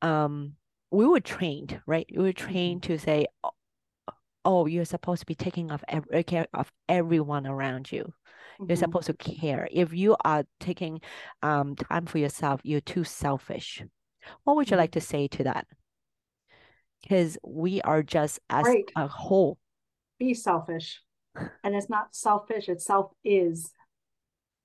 um 0.00 0.54
we 0.90 1.06
were 1.06 1.20
trained, 1.20 1.78
right? 1.86 2.06
We 2.10 2.22
were 2.22 2.32
trained 2.32 2.84
to 2.84 2.98
say, 2.98 3.26
"Oh, 3.44 3.50
oh, 4.46 4.66
you're 4.66 4.84
supposed 4.86 5.20
to 5.20 5.26
be 5.26 5.34
taking 5.34 5.70
of 5.70 5.84
every 5.88 6.24
care 6.24 6.46
of 6.54 6.72
everyone 6.88 7.46
around 7.46 7.92
you. 7.92 8.12
You're 8.66 8.76
Mhm. 8.76 8.80
supposed 8.80 9.06
to 9.06 9.14
care. 9.14 9.68
If 9.70 9.92
you 9.92 10.16
are 10.24 10.44
taking 10.60 11.00
um, 11.42 11.76
time 11.76 12.06
for 12.06 12.18
yourself, 12.18 12.60
you're 12.64 12.80
too 12.80 13.04
selfish. 13.04 13.82
What 14.44 14.56
would 14.56 14.70
you 14.70 14.76
Mhm. 14.76 14.80
like 14.80 14.92
to 14.92 15.00
say 15.00 15.28
to 15.28 15.44
that? 15.44 15.66
Because 17.02 17.38
we 17.44 17.80
are 17.82 18.02
just 18.02 18.40
as 18.50 18.64
Great. 18.64 18.92
a 18.96 19.06
whole. 19.06 19.58
Be 20.18 20.34
selfish. 20.34 21.02
And 21.64 21.74
it's 21.74 21.88
not 21.90 22.14
selfish, 22.14 22.68
it's 22.68 22.84
self 22.84 23.12
is, 23.24 23.72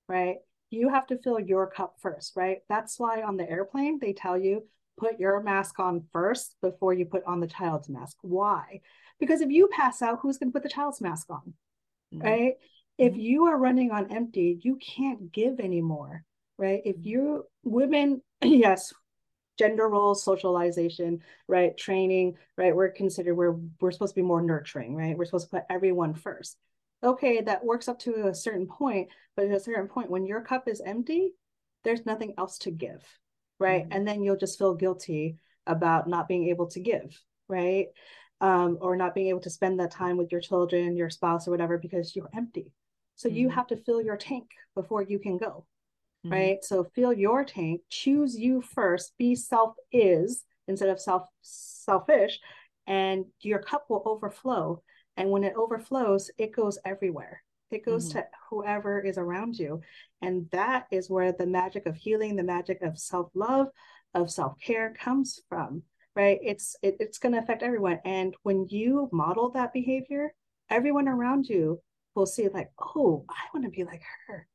right? 0.08 0.38
You 0.70 0.90
have 0.90 1.08
to 1.08 1.18
fill 1.18 1.40
your 1.40 1.68
cup 1.68 1.96
first, 2.00 2.36
right? 2.36 2.60
That's 2.70 3.00
why 3.00 3.22
on 3.22 3.38
the 3.38 3.50
airplane, 3.50 4.00
they 4.00 4.14
tell 4.14 4.38
you 4.38 4.68
put 4.98 5.20
your 5.20 5.42
mask 5.42 5.80
on 5.80 6.06
first 6.12 6.56
before 6.62 6.94
you 6.94 7.06
put 7.06 7.24
on 7.26 7.40
the 7.40 7.48
child's 7.48 7.90
mask. 7.90 8.18
Why? 8.22 8.82
Because 9.20 9.42
if 9.42 9.50
you 9.50 9.68
pass 9.68 10.02
out, 10.02 10.20
who's 10.22 10.38
going 10.38 10.50
to 10.50 10.54
put 10.54 10.64
the 10.64 10.70
child's 10.70 11.02
mask 11.02 11.30
on, 11.30 11.54
Mhm. 12.12 12.24
right? 12.24 12.54
If 12.98 13.14
Mhm. 13.14 13.18
you 13.18 13.46
are 13.46 13.58
running 13.58 13.92
on 13.92 14.12
empty, 14.12 14.60
you 14.64 14.78
can't 14.78 15.32
give 15.32 15.60
anymore, 15.60 16.26
right? 16.58 16.82
If 16.86 16.98
Mhm. 16.98 17.06
you, 17.06 17.48
women, 17.64 18.22
yes, 18.44 18.94
gender 19.58 19.88
roles, 19.90 20.24
socialization, 20.24 21.24
right? 21.48 21.78
Training, 21.78 22.38
right? 22.58 22.76
We're 22.76 22.92
considered, 22.92 23.36
we're, 23.36 23.60
we're 23.82 23.92
supposed 23.92 24.16
to 24.16 24.22
be 24.22 24.28
more 24.28 24.42
nurturing, 24.42 24.96
right? 24.96 25.18
We're 25.18 25.26
supposed 25.26 25.48
to 25.50 25.58
put 25.58 25.66
everyone 25.70 26.14
first. 26.16 26.58
okay, 27.04 27.42
that 27.42 27.66
works 27.66 27.88
up 27.90 28.00
to 28.00 28.28
a 28.28 28.34
certain 28.36 28.68
point, 28.68 29.10
but 29.36 29.46
at 29.46 29.52
a 29.52 29.60
certain 29.60 29.88
point, 29.90 30.10
when 30.10 30.26
your 30.26 30.42
cup 30.42 30.68
is 30.68 30.82
empty, 30.86 31.34
there's 31.84 32.06
nothing 32.06 32.34
else 32.38 32.58
to 32.60 32.72
give, 32.72 33.04
right? 33.60 33.84
Mm-hmm. 33.84 33.92
And 33.92 34.08
then 34.08 34.24
you'll 34.24 34.38
just 34.38 34.58
feel 34.58 34.74
guilty 34.76 35.38
about 35.68 36.08
not 36.08 36.28
being 36.28 36.48
able 36.50 36.68
to 36.68 36.80
give, 36.80 37.20
right? 37.50 37.88
Um, 38.42 38.78
or 38.82 38.96
not 38.96 39.14
being 39.16 39.28
able 39.28 39.42
to 39.42 39.50
spend 39.50 39.80
that 39.80 39.92
time 39.92 40.18
with 40.18 40.32
your 40.32 40.42
children, 40.42 40.96
your 40.98 41.10
spouse, 41.10 41.48
or 41.48 41.52
whatever, 41.52 41.78
because 41.78 42.16
you're 42.16 42.30
empty. 42.34 42.72
So 43.16 43.30
mm-hmm. 43.30 43.38
you 43.38 43.50
have 43.50 43.68
to 43.68 43.78
fill 43.78 44.02
your 44.02 44.18
tank 44.18 44.50
before 44.76 45.02
you 45.02 45.20
can 45.20 45.38
go, 45.38 45.66
mm-hmm. 46.26 46.34
right? 46.34 46.64
So 46.64 46.86
fill 46.96 47.14
your 47.14 47.44
tank, 47.44 47.82
choose 47.90 48.38
you 48.38 48.62
first, 48.62 49.14
be 49.18 49.36
self 49.36 49.76
is 49.92 50.44
instead 50.68 50.90
of 50.90 51.00
self 51.00 51.24
selfish, 51.42 52.40
and 52.88 53.26
your 53.42 53.60
cup 53.60 53.86
will 53.90 54.04
overflow. 54.06 54.82
And 55.16 55.30
when 55.30 55.44
it 55.44 55.54
overflows, 55.56 56.32
it 56.38 56.56
goes 56.56 56.80
everywhere. 56.86 57.44
It 57.72 57.86
goes 57.86 58.10
mm-hmm. 58.10 58.20
to 58.20 58.28
whoever 58.50 59.00
is 59.00 59.18
around 59.18 59.58
you. 59.58 59.82
And 60.22 60.50
that 60.52 60.88
is 60.92 61.10
where 61.10 61.32
the 61.32 61.48
magic 61.48 61.86
of 61.86 61.96
healing, 61.96 62.36
the 62.36 62.44
magic 62.44 62.82
of 62.82 63.00
self 63.00 63.30
love, 63.34 63.68
of 64.14 64.32
self 64.32 64.60
care 64.60 64.94
comes 65.00 65.40
from, 65.50 65.84
right? 66.16 66.40
It's 66.42 66.76
it, 66.82 66.98
it's 67.00 67.18
going 67.18 67.34
to 67.34 67.40
affect 67.40 67.64
everyone. 67.64 68.00
And 68.06 68.36
when 68.44 68.68
you 68.70 69.10
model 69.12 69.50
that 69.52 69.74
behavior, 69.74 70.34
everyone 70.70 71.08
around 71.08 71.48
you 71.48 71.82
will 72.16 72.26
see 72.26 72.48
like, 72.50 72.72
oh, 72.80 73.26
I 73.30 73.48
want 73.54 73.66
to 73.66 73.72
be 73.72 73.84
like 73.84 74.02
her. 74.28 74.48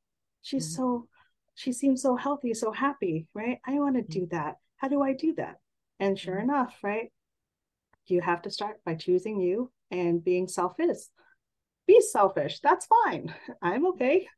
She's 0.43 0.67
mm-hmm. 0.73 0.83
so 0.83 1.09
she 1.55 1.73
seems 1.73 2.03
so 2.03 2.15
healthy, 2.15 2.55
so 2.55 2.71
happy, 2.71 3.27
right? 3.35 3.59
I 3.67 3.81
want 3.81 3.97
to 3.97 4.03
mm-hmm. 4.03 4.21
do 4.21 4.27
that. 4.31 4.57
How 4.77 4.89
do 4.89 5.03
I 5.03 5.13
do 5.13 5.35
that? 5.35 5.57
And 5.99 6.19
sure 6.19 6.37
mm-hmm. 6.37 6.51
enough, 6.51 6.77
right? 6.83 7.11
You 8.07 8.21
have 8.21 8.43
to 8.43 8.51
start 8.51 8.77
by 8.85 8.95
choosing 8.95 9.41
you 9.41 9.71
and 9.91 10.23
being 10.25 10.49
selfish. 10.49 10.99
Be 11.87 12.01
selfish. 12.01 12.61
That's 12.61 12.87
fine. 12.87 13.35
I'm 13.63 13.87
okay. 13.89 14.29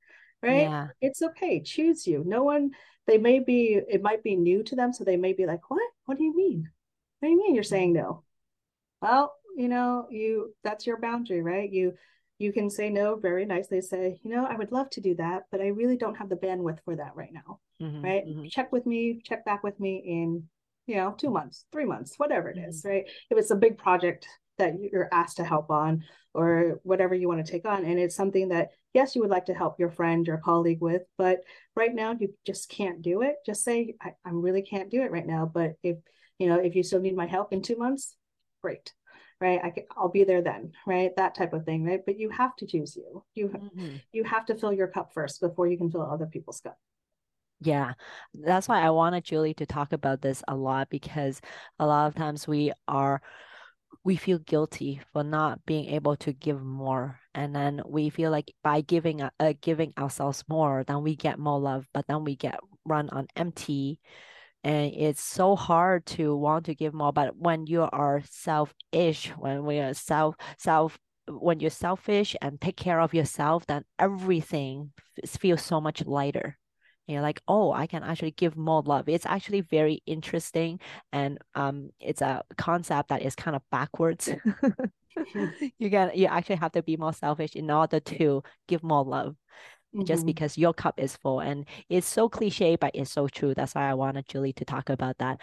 Right? 0.42 0.62
Yeah. 0.62 0.88
It's 1.00 1.22
okay. 1.22 1.60
Choose 1.60 2.06
you. 2.06 2.24
No 2.26 2.42
one, 2.42 2.70
they 3.06 3.18
may 3.18 3.40
be, 3.40 3.78
it 3.88 4.02
might 4.02 4.22
be 4.22 4.36
new 4.36 4.62
to 4.64 4.74
them. 4.74 4.92
So 4.92 5.04
they 5.04 5.18
may 5.18 5.34
be 5.34 5.44
like, 5.44 5.70
what? 5.70 5.82
What 6.06 6.16
do 6.16 6.24
you 6.24 6.34
mean? 6.34 6.70
What 7.18 7.28
do 7.28 7.32
you 7.32 7.38
mean 7.38 7.54
you're 7.54 7.62
saying 7.62 7.92
no? 7.92 8.24
Well, 9.02 9.34
you 9.56 9.68
know, 9.68 10.06
you 10.10 10.54
that's 10.64 10.86
your 10.86 10.98
boundary, 10.98 11.42
right? 11.42 11.70
You 11.70 11.94
you 12.40 12.52
can 12.52 12.70
say 12.70 12.88
no 12.88 13.16
very 13.16 13.44
nicely 13.44 13.80
say 13.80 14.18
you 14.24 14.34
know 14.34 14.46
i 14.46 14.56
would 14.56 14.72
love 14.72 14.88
to 14.90 15.00
do 15.00 15.14
that 15.14 15.42
but 15.52 15.60
i 15.60 15.66
really 15.66 15.96
don't 15.96 16.16
have 16.16 16.28
the 16.28 16.36
bandwidth 16.36 16.78
for 16.84 16.96
that 16.96 17.14
right 17.14 17.32
now 17.32 17.60
mm-hmm, 17.80 18.02
right 18.02 18.26
mm-hmm. 18.26 18.46
check 18.48 18.72
with 18.72 18.86
me 18.86 19.20
check 19.22 19.44
back 19.44 19.62
with 19.62 19.78
me 19.78 20.02
in 20.04 20.42
you 20.86 20.96
know 20.96 21.14
two 21.16 21.30
months 21.30 21.66
three 21.70 21.84
months 21.84 22.14
whatever 22.16 22.48
it 22.48 22.58
is, 22.58 22.80
mm-hmm. 22.80 22.88
right 22.88 23.04
if 23.30 23.38
it's 23.38 23.50
a 23.50 23.56
big 23.56 23.78
project 23.78 24.26
that 24.58 24.74
you're 24.80 25.08
asked 25.12 25.36
to 25.36 25.44
help 25.44 25.70
on 25.70 26.02
or 26.34 26.80
whatever 26.82 27.14
you 27.14 27.28
want 27.28 27.44
to 27.44 27.50
take 27.50 27.66
on 27.66 27.84
and 27.84 27.98
it's 27.98 28.16
something 28.16 28.48
that 28.48 28.70
yes 28.94 29.14
you 29.14 29.20
would 29.20 29.30
like 29.30 29.46
to 29.46 29.54
help 29.54 29.78
your 29.78 29.90
friend 29.90 30.26
your 30.26 30.38
colleague 30.38 30.80
with 30.80 31.02
but 31.18 31.40
right 31.76 31.94
now 31.94 32.16
you 32.18 32.34
just 32.46 32.70
can't 32.70 33.02
do 33.02 33.22
it 33.22 33.36
just 33.44 33.62
say 33.62 33.94
I, 34.00 34.10
I 34.24 34.30
really 34.30 34.62
can't 34.62 34.90
do 34.90 35.02
it 35.02 35.10
right 35.10 35.26
now 35.26 35.50
but 35.52 35.74
if 35.82 35.98
you 36.38 36.48
know 36.48 36.58
if 36.58 36.74
you 36.74 36.82
still 36.82 37.00
need 37.00 37.16
my 37.16 37.26
help 37.26 37.52
in 37.52 37.62
two 37.62 37.76
months 37.76 38.16
great 38.62 38.92
right? 39.40 39.60
I 39.62 39.70
can 39.70 39.84
i'll 39.96 40.08
be 40.08 40.24
there 40.24 40.42
then 40.42 40.72
right? 40.86 41.14
That 41.16 41.34
type 41.34 41.52
of 41.52 41.64
thing 41.64 41.84
right? 41.84 42.00
But 42.04 42.18
you 42.18 42.30
have 42.30 42.56
to 42.56 42.66
choose 42.66 42.96
you. 42.96 43.24
You 43.34 43.48
mm-hmm. 43.48 43.96
you 44.12 44.24
have 44.24 44.46
to 44.46 44.54
fill 44.54 44.72
your 44.72 44.88
cup 44.88 45.12
first 45.12 45.40
before 45.40 45.66
you 45.66 45.78
can 45.78 45.90
fill 45.90 46.02
other 46.02 46.26
people's 46.26 46.60
cup. 46.60 46.78
Yeah, 47.62 47.92
that's 48.32 48.68
why 48.68 48.80
I 48.80 48.90
wanted 48.90 49.24
Julie 49.24 49.54
to 49.54 49.66
talk 49.66 49.92
about 49.92 50.22
this 50.22 50.42
a 50.48 50.56
lot 50.56 50.88
because 50.88 51.40
a 51.78 51.86
lot 51.86 52.06
of 52.06 52.14
times 52.14 52.48
we 52.48 52.72
are 52.88 53.20
we 54.04 54.16
feel 54.16 54.38
guilty 54.38 55.00
for 55.12 55.22
not 55.22 55.64
being 55.66 55.90
able 55.90 56.16
to 56.16 56.32
give 56.32 56.62
more. 56.62 57.20
And 57.34 57.54
then 57.54 57.82
we 57.86 58.08
feel 58.08 58.30
like 58.30 58.54
by 58.64 58.80
giving 58.80 59.20
uh, 59.22 59.30
giving 59.60 59.92
ourselves 59.98 60.44
more 60.48 60.84
then 60.84 61.02
we 61.02 61.14
get 61.16 61.38
more 61.38 61.60
love 61.60 61.86
but 61.92 62.06
then 62.08 62.24
we 62.24 62.34
get 62.34 62.58
run 62.84 63.08
on 63.10 63.28
empty 63.36 64.00
and 64.62 64.92
it's 64.94 65.20
so 65.20 65.56
hard 65.56 66.04
to 66.06 66.36
want 66.36 66.66
to 66.66 66.74
give 66.74 66.92
more 66.92 67.12
but 67.12 67.36
when 67.36 67.66
you 67.66 67.82
are 67.82 68.22
selfish 68.28 69.28
when 69.38 69.64
we 69.64 69.78
are 69.78 69.94
self 69.94 70.36
self 70.58 70.98
when 71.28 71.60
you're 71.60 71.70
selfish 71.70 72.36
and 72.42 72.60
take 72.60 72.76
care 72.76 73.00
of 73.00 73.14
yourself 73.14 73.66
then 73.66 73.84
everything 73.98 74.92
feels 75.26 75.62
so 75.62 75.80
much 75.80 76.04
lighter. 76.04 76.56
And 77.06 77.14
you're 77.14 77.22
like 77.22 77.40
oh 77.48 77.72
i 77.72 77.86
can 77.86 78.02
actually 78.02 78.32
give 78.32 78.56
more 78.56 78.82
love. 78.82 79.08
It's 79.08 79.26
actually 79.26 79.62
very 79.62 80.02
interesting 80.06 80.80
and 81.12 81.38
um 81.54 81.90
it's 82.00 82.22
a 82.22 82.42
concept 82.56 83.08
that 83.08 83.22
is 83.22 83.34
kind 83.34 83.56
of 83.56 83.62
backwards. 83.70 84.28
You 85.78 85.90
can 85.90 86.12
you 86.14 86.26
actually 86.26 86.56
have 86.56 86.72
to 86.72 86.82
be 86.82 86.96
more 86.96 87.12
selfish 87.12 87.54
in 87.56 87.70
order 87.70 88.00
to 88.00 88.42
give 88.68 88.82
more 88.82 89.04
love 89.04 89.36
mm-hmm. 89.94 90.04
just 90.04 90.26
because 90.26 90.58
your 90.58 90.74
cup 90.74 90.98
is 90.98 91.16
full. 91.16 91.40
And 91.40 91.66
it's 91.88 92.06
so 92.06 92.28
cliche, 92.28 92.76
but 92.76 92.92
it's 92.94 93.10
so 93.10 93.28
true. 93.28 93.54
That's 93.54 93.74
why 93.74 93.88
I 93.90 93.94
wanted 93.94 94.28
Julie 94.28 94.52
to 94.54 94.64
talk 94.64 94.90
about 94.90 95.18
that. 95.18 95.40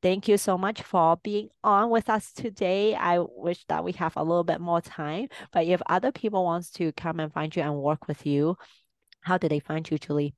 Thank 0.00 0.28
you 0.28 0.38
so 0.38 0.56
much 0.56 0.82
for 0.82 1.16
being 1.24 1.48
on 1.64 1.90
with 1.90 2.08
us 2.08 2.32
today. 2.32 2.94
I 2.94 3.18
wish 3.18 3.64
that 3.68 3.82
we 3.82 3.92
have 3.92 4.16
a 4.16 4.22
little 4.22 4.44
bit 4.44 4.60
more 4.60 4.80
time. 4.80 5.28
But 5.52 5.66
if 5.66 5.82
other 5.88 6.12
people 6.12 6.44
wants 6.44 6.70
to 6.72 6.92
come 6.92 7.18
and 7.18 7.32
find 7.32 7.54
you 7.54 7.62
and 7.62 7.74
work 7.74 8.06
with 8.06 8.24
you, 8.24 8.56
how 9.22 9.38
do 9.38 9.48
they 9.48 9.58
find 9.58 9.90
you, 9.90 9.98
Julie? 9.98 10.34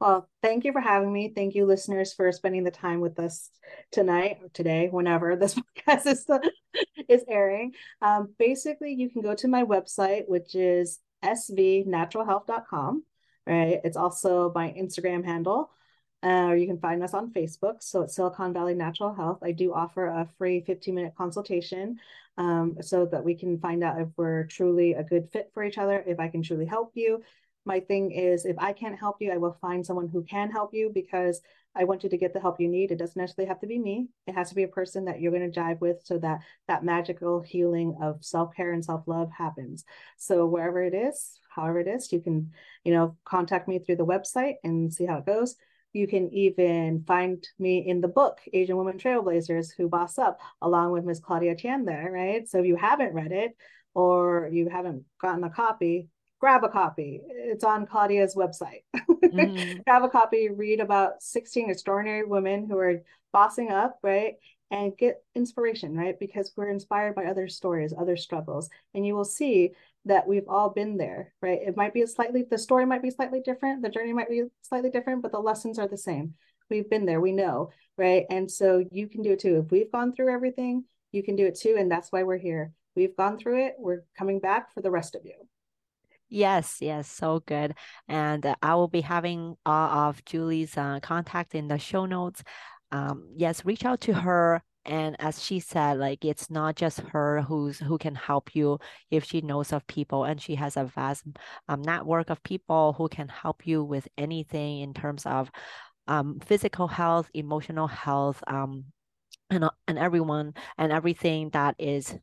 Well, 0.00 0.28
thank 0.42 0.64
you 0.64 0.72
for 0.72 0.80
having 0.80 1.12
me. 1.12 1.30
Thank 1.34 1.54
you, 1.54 1.66
listeners, 1.66 2.14
for 2.14 2.32
spending 2.32 2.64
the 2.64 2.70
time 2.70 3.00
with 3.00 3.18
us 3.18 3.50
tonight 3.92 4.38
or 4.42 4.48
today, 4.48 4.88
whenever 4.90 5.36
this 5.36 5.54
podcast 5.54 6.06
is, 6.06 6.26
is 7.06 7.24
airing. 7.28 7.72
Um, 8.00 8.34
basically, 8.38 8.94
you 8.94 9.10
can 9.10 9.20
go 9.20 9.34
to 9.34 9.46
my 9.46 9.62
website, 9.62 10.26
which 10.26 10.54
is 10.54 10.98
svnaturalhealth.com. 11.24 13.04
Right. 13.46 13.80
It's 13.84 13.96
also 13.96 14.52
my 14.54 14.72
Instagram 14.72 15.24
handle. 15.24 15.70
Uh, 16.22 16.48
or 16.48 16.56
you 16.56 16.66
can 16.66 16.78
find 16.78 17.02
us 17.02 17.14
on 17.14 17.32
Facebook. 17.32 17.82
So 17.82 18.02
it's 18.02 18.14
Silicon 18.14 18.52
Valley 18.52 18.74
Natural 18.74 19.14
Health. 19.14 19.38
I 19.42 19.52
do 19.52 19.72
offer 19.72 20.06
a 20.06 20.28
free 20.36 20.60
15 20.60 20.94
minute 20.94 21.14
consultation 21.16 21.98
um, 22.36 22.76
so 22.82 23.06
that 23.06 23.24
we 23.24 23.34
can 23.34 23.58
find 23.58 23.82
out 23.82 24.00
if 24.00 24.08
we're 24.16 24.44
truly 24.44 24.92
a 24.92 25.02
good 25.02 25.30
fit 25.32 25.50
for 25.54 25.64
each 25.64 25.78
other, 25.78 26.04
if 26.06 26.20
I 26.20 26.28
can 26.28 26.42
truly 26.42 26.66
help 26.66 26.92
you. 26.94 27.22
My 27.70 27.78
thing 27.78 28.10
is, 28.10 28.46
if 28.46 28.58
I 28.58 28.72
can't 28.72 28.98
help 28.98 29.18
you, 29.20 29.30
I 29.30 29.36
will 29.36 29.56
find 29.60 29.86
someone 29.86 30.08
who 30.08 30.24
can 30.24 30.50
help 30.50 30.74
you 30.74 30.90
because 30.92 31.40
I 31.76 31.84
want 31.84 32.02
you 32.02 32.10
to 32.10 32.16
get 32.16 32.32
the 32.34 32.40
help 32.40 32.58
you 32.58 32.66
need. 32.66 32.90
It 32.90 32.98
doesn't 32.98 33.16
necessarily 33.16 33.48
have 33.48 33.60
to 33.60 33.68
be 33.68 33.78
me. 33.78 34.08
It 34.26 34.34
has 34.34 34.48
to 34.48 34.56
be 34.56 34.64
a 34.64 34.68
person 34.80 35.04
that 35.04 35.20
you're 35.20 35.30
going 35.30 35.48
to 35.48 35.60
jive 35.60 35.80
with 35.80 35.98
so 36.02 36.18
that 36.18 36.40
that 36.66 36.82
magical 36.82 37.40
healing 37.40 37.96
of 38.02 38.24
self-care 38.24 38.72
and 38.72 38.84
self-love 38.84 39.30
happens. 39.30 39.84
So 40.16 40.46
wherever 40.46 40.82
it 40.82 40.94
is, 40.94 41.38
however 41.48 41.78
it 41.78 41.86
is, 41.86 42.10
you 42.10 42.20
can, 42.20 42.50
you 42.82 42.92
know, 42.92 43.16
contact 43.24 43.68
me 43.68 43.78
through 43.78 43.98
the 43.98 44.04
website 44.04 44.54
and 44.64 44.92
see 44.92 45.06
how 45.06 45.18
it 45.18 45.26
goes. 45.26 45.54
You 45.92 46.08
can 46.08 46.28
even 46.34 47.04
find 47.06 47.46
me 47.60 47.86
in 47.86 48.00
the 48.00 48.08
book, 48.08 48.40
Asian 48.52 48.78
Women 48.78 48.98
Trailblazers 48.98 49.68
Who 49.76 49.88
Boss 49.88 50.18
Up, 50.18 50.40
along 50.60 50.90
with 50.90 51.04
Miss 51.04 51.20
Claudia 51.20 51.54
Chan 51.54 51.84
there, 51.84 52.10
right? 52.12 52.48
So 52.48 52.58
if 52.58 52.66
you 52.66 52.74
haven't 52.74 53.14
read 53.14 53.30
it 53.30 53.56
or 53.94 54.50
you 54.52 54.68
haven't 54.68 55.04
gotten 55.20 55.44
a 55.44 55.50
copy, 55.50 56.08
grab 56.40 56.64
a 56.64 56.68
copy. 56.68 57.20
It's 57.28 57.64
on 57.64 57.86
Claudia's 57.86 58.34
website. 58.34 58.82
Mm-hmm. 58.96 59.80
grab 59.86 60.02
a 60.02 60.08
copy, 60.08 60.48
read 60.48 60.80
about 60.80 61.22
16 61.22 61.70
extraordinary 61.70 62.24
women 62.24 62.66
who 62.66 62.78
are 62.78 63.02
bossing 63.32 63.70
up, 63.70 63.98
right? 64.02 64.34
And 64.70 64.96
get 64.96 65.22
inspiration, 65.34 65.94
right? 65.94 66.18
Because 66.18 66.52
we're 66.56 66.70
inspired 66.70 67.14
by 67.14 67.26
other 67.26 67.48
stories, 67.48 67.92
other 67.96 68.16
struggles. 68.16 68.70
And 68.94 69.06
you 69.06 69.14
will 69.14 69.24
see 69.24 69.72
that 70.06 70.26
we've 70.26 70.48
all 70.48 70.70
been 70.70 70.96
there, 70.96 71.34
right? 71.42 71.60
It 71.60 71.76
might 71.76 71.92
be 71.92 72.02
a 72.02 72.06
slightly, 72.06 72.44
the 72.48 72.56
story 72.56 72.86
might 72.86 73.02
be 73.02 73.10
slightly 73.10 73.40
different, 73.40 73.82
the 73.82 73.90
journey 73.90 74.12
might 74.12 74.30
be 74.30 74.44
slightly 74.62 74.90
different, 74.90 75.22
but 75.22 75.32
the 75.32 75.38
lessons 75.38 75.78
are 75.78 75.88
the 75.88 75.98
same. 75.98 76.34
We've 76.70 76.88
been 76.88 77.04
there, 77.04 77.20
we 77.20 77.32
know, 77.32 77.70
right? 77.98 78.24
And 78.30 78.50
so 78.50 78.84
you 78.90 79.08
can 79.08 79.22
do 79.22 79.32
it 79.32 79.40
too. 79.40 79.58
If 79.58 79.70
we've 79.70 79.92
gone 79.92 80.14
through 80.14 80.32
everything, 80.32 80.84
you 81.12 81.22
can 81.22 81.36
do 81.36 81.46
it 81.46 81.58
too. 81.58 81.74
And 81.76 81.90
that's 81.90 82.12
why 82.12 82.22
we're 82.22 82.38
here. 82.38 82.72
We've 82.94 83.16
gone 83.16 83.38
through 83.38 83.66
it. 83.66 83.74
We're 83.78 84.04
coming 84.16 84.38
back 84.38 84.72
for 84.72 84.80
the 84.80 84.90
rest 84.90 85.14
of 85.14 85.24
you. 85.24 85.34
Yes, 86.30 86.78
yes, 86.80 87.10
so 87.10 87.40
good. 87.40 87.74
And 88.08 88.46
uh, 88.46 88.54
I 88.62 88.74
will 88.76 88.88
be 88.88 89.00
having 89.00 89.56
all 89.66 89.88
of 90.08 90.24
Julie's 90.24 90.76
uh, 90.76 91.00
contact 91.02 91.54
in 91.54 91.66
the 91.68 91.78
show 91.78 92.06
notes. 92.06 92.42
Um, 92.92 93.28
yes, 93.36 93.64
reach 93.64 93.84
out 93.84 94.00
to 94.02 94.14
her. 94.14 94.62
And 94.86 95.16
as 95.20 95.42
she 95.44 95.60
said, 95.60 95.98
like 95.98 96.24
it's 96.24 96.48
not 96.50 96.76
just 96.76 97.00
her 97.00 97.42
who's 97.42 97.78
who 97.80 97.98
can 97.98 98.14
help 98.14 98.54
you 98.54 98.78
if 99.10 99.24
she 99.24 99.40
knows 99.42 99.72
of 99.72 99.86
people, 99.86 100.24
and 100.24 100.40
she 100.40 100.54
has 100.54 100.76
a 100.76 100.84
vast 100.84 101.24
um, 101.68 101.82
network 101.82 102.30
of 102.30 102.42
people 102.42 102.94
who 102.94 103.08
can 103.08 103.28
help 103.28 103.66
you 103.66 103.84
with 103.84 104.08
anything 104.16 104.80
in 104.80 104.94
terms 104.94 105.26
of 105.26 105.50
um, 106.08 106.40
physical 106.40 106.88
health, 106.88 107.30
emotional 107.34 107.88
health, 107.88 108.42
um, 108.46 108.86
and 109.50 109.64
uh, 109.64 109.70
and 109.88 109.98
everyone 109.98 110.54
and 110.78 110.92
everything 110.92 111.50
that 111.50 111.74
is 111.78 112.14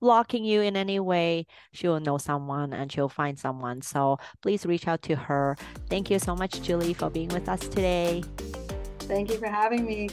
blocking 0.00 0.44
you 0.44 0.62
in 0.62 0.76
any 0.76 1.00
way, 1.00 1.46
she'll 1.72 2.00
know 2.00 2.18
someone 2.18 2.72
and 2.72 2.90
she'll 2.90 3.08
find 3.08 3.38
someone. 3.38 3.82
So 3.82 4.18
please 4.42 4.66
reach 4.66 4.88
out 4.88 5.02
to 5.02 5.16
her. 5.16 5.56
Thank 5.88 6.10
you 6.10 6.18
so 6.18 6.34
much, 6.34 6.62
Julie, 6.62 6.94
for 6.94 7.10
being 7.10 7.28
with 7.28 7.48
us 7.48 7.60
today. 7.60 8.22
Thank 9.00 9.30
you 9.30 9.38
for 9.38 9.48
having 9.48 9.84
me. 9.86 10.10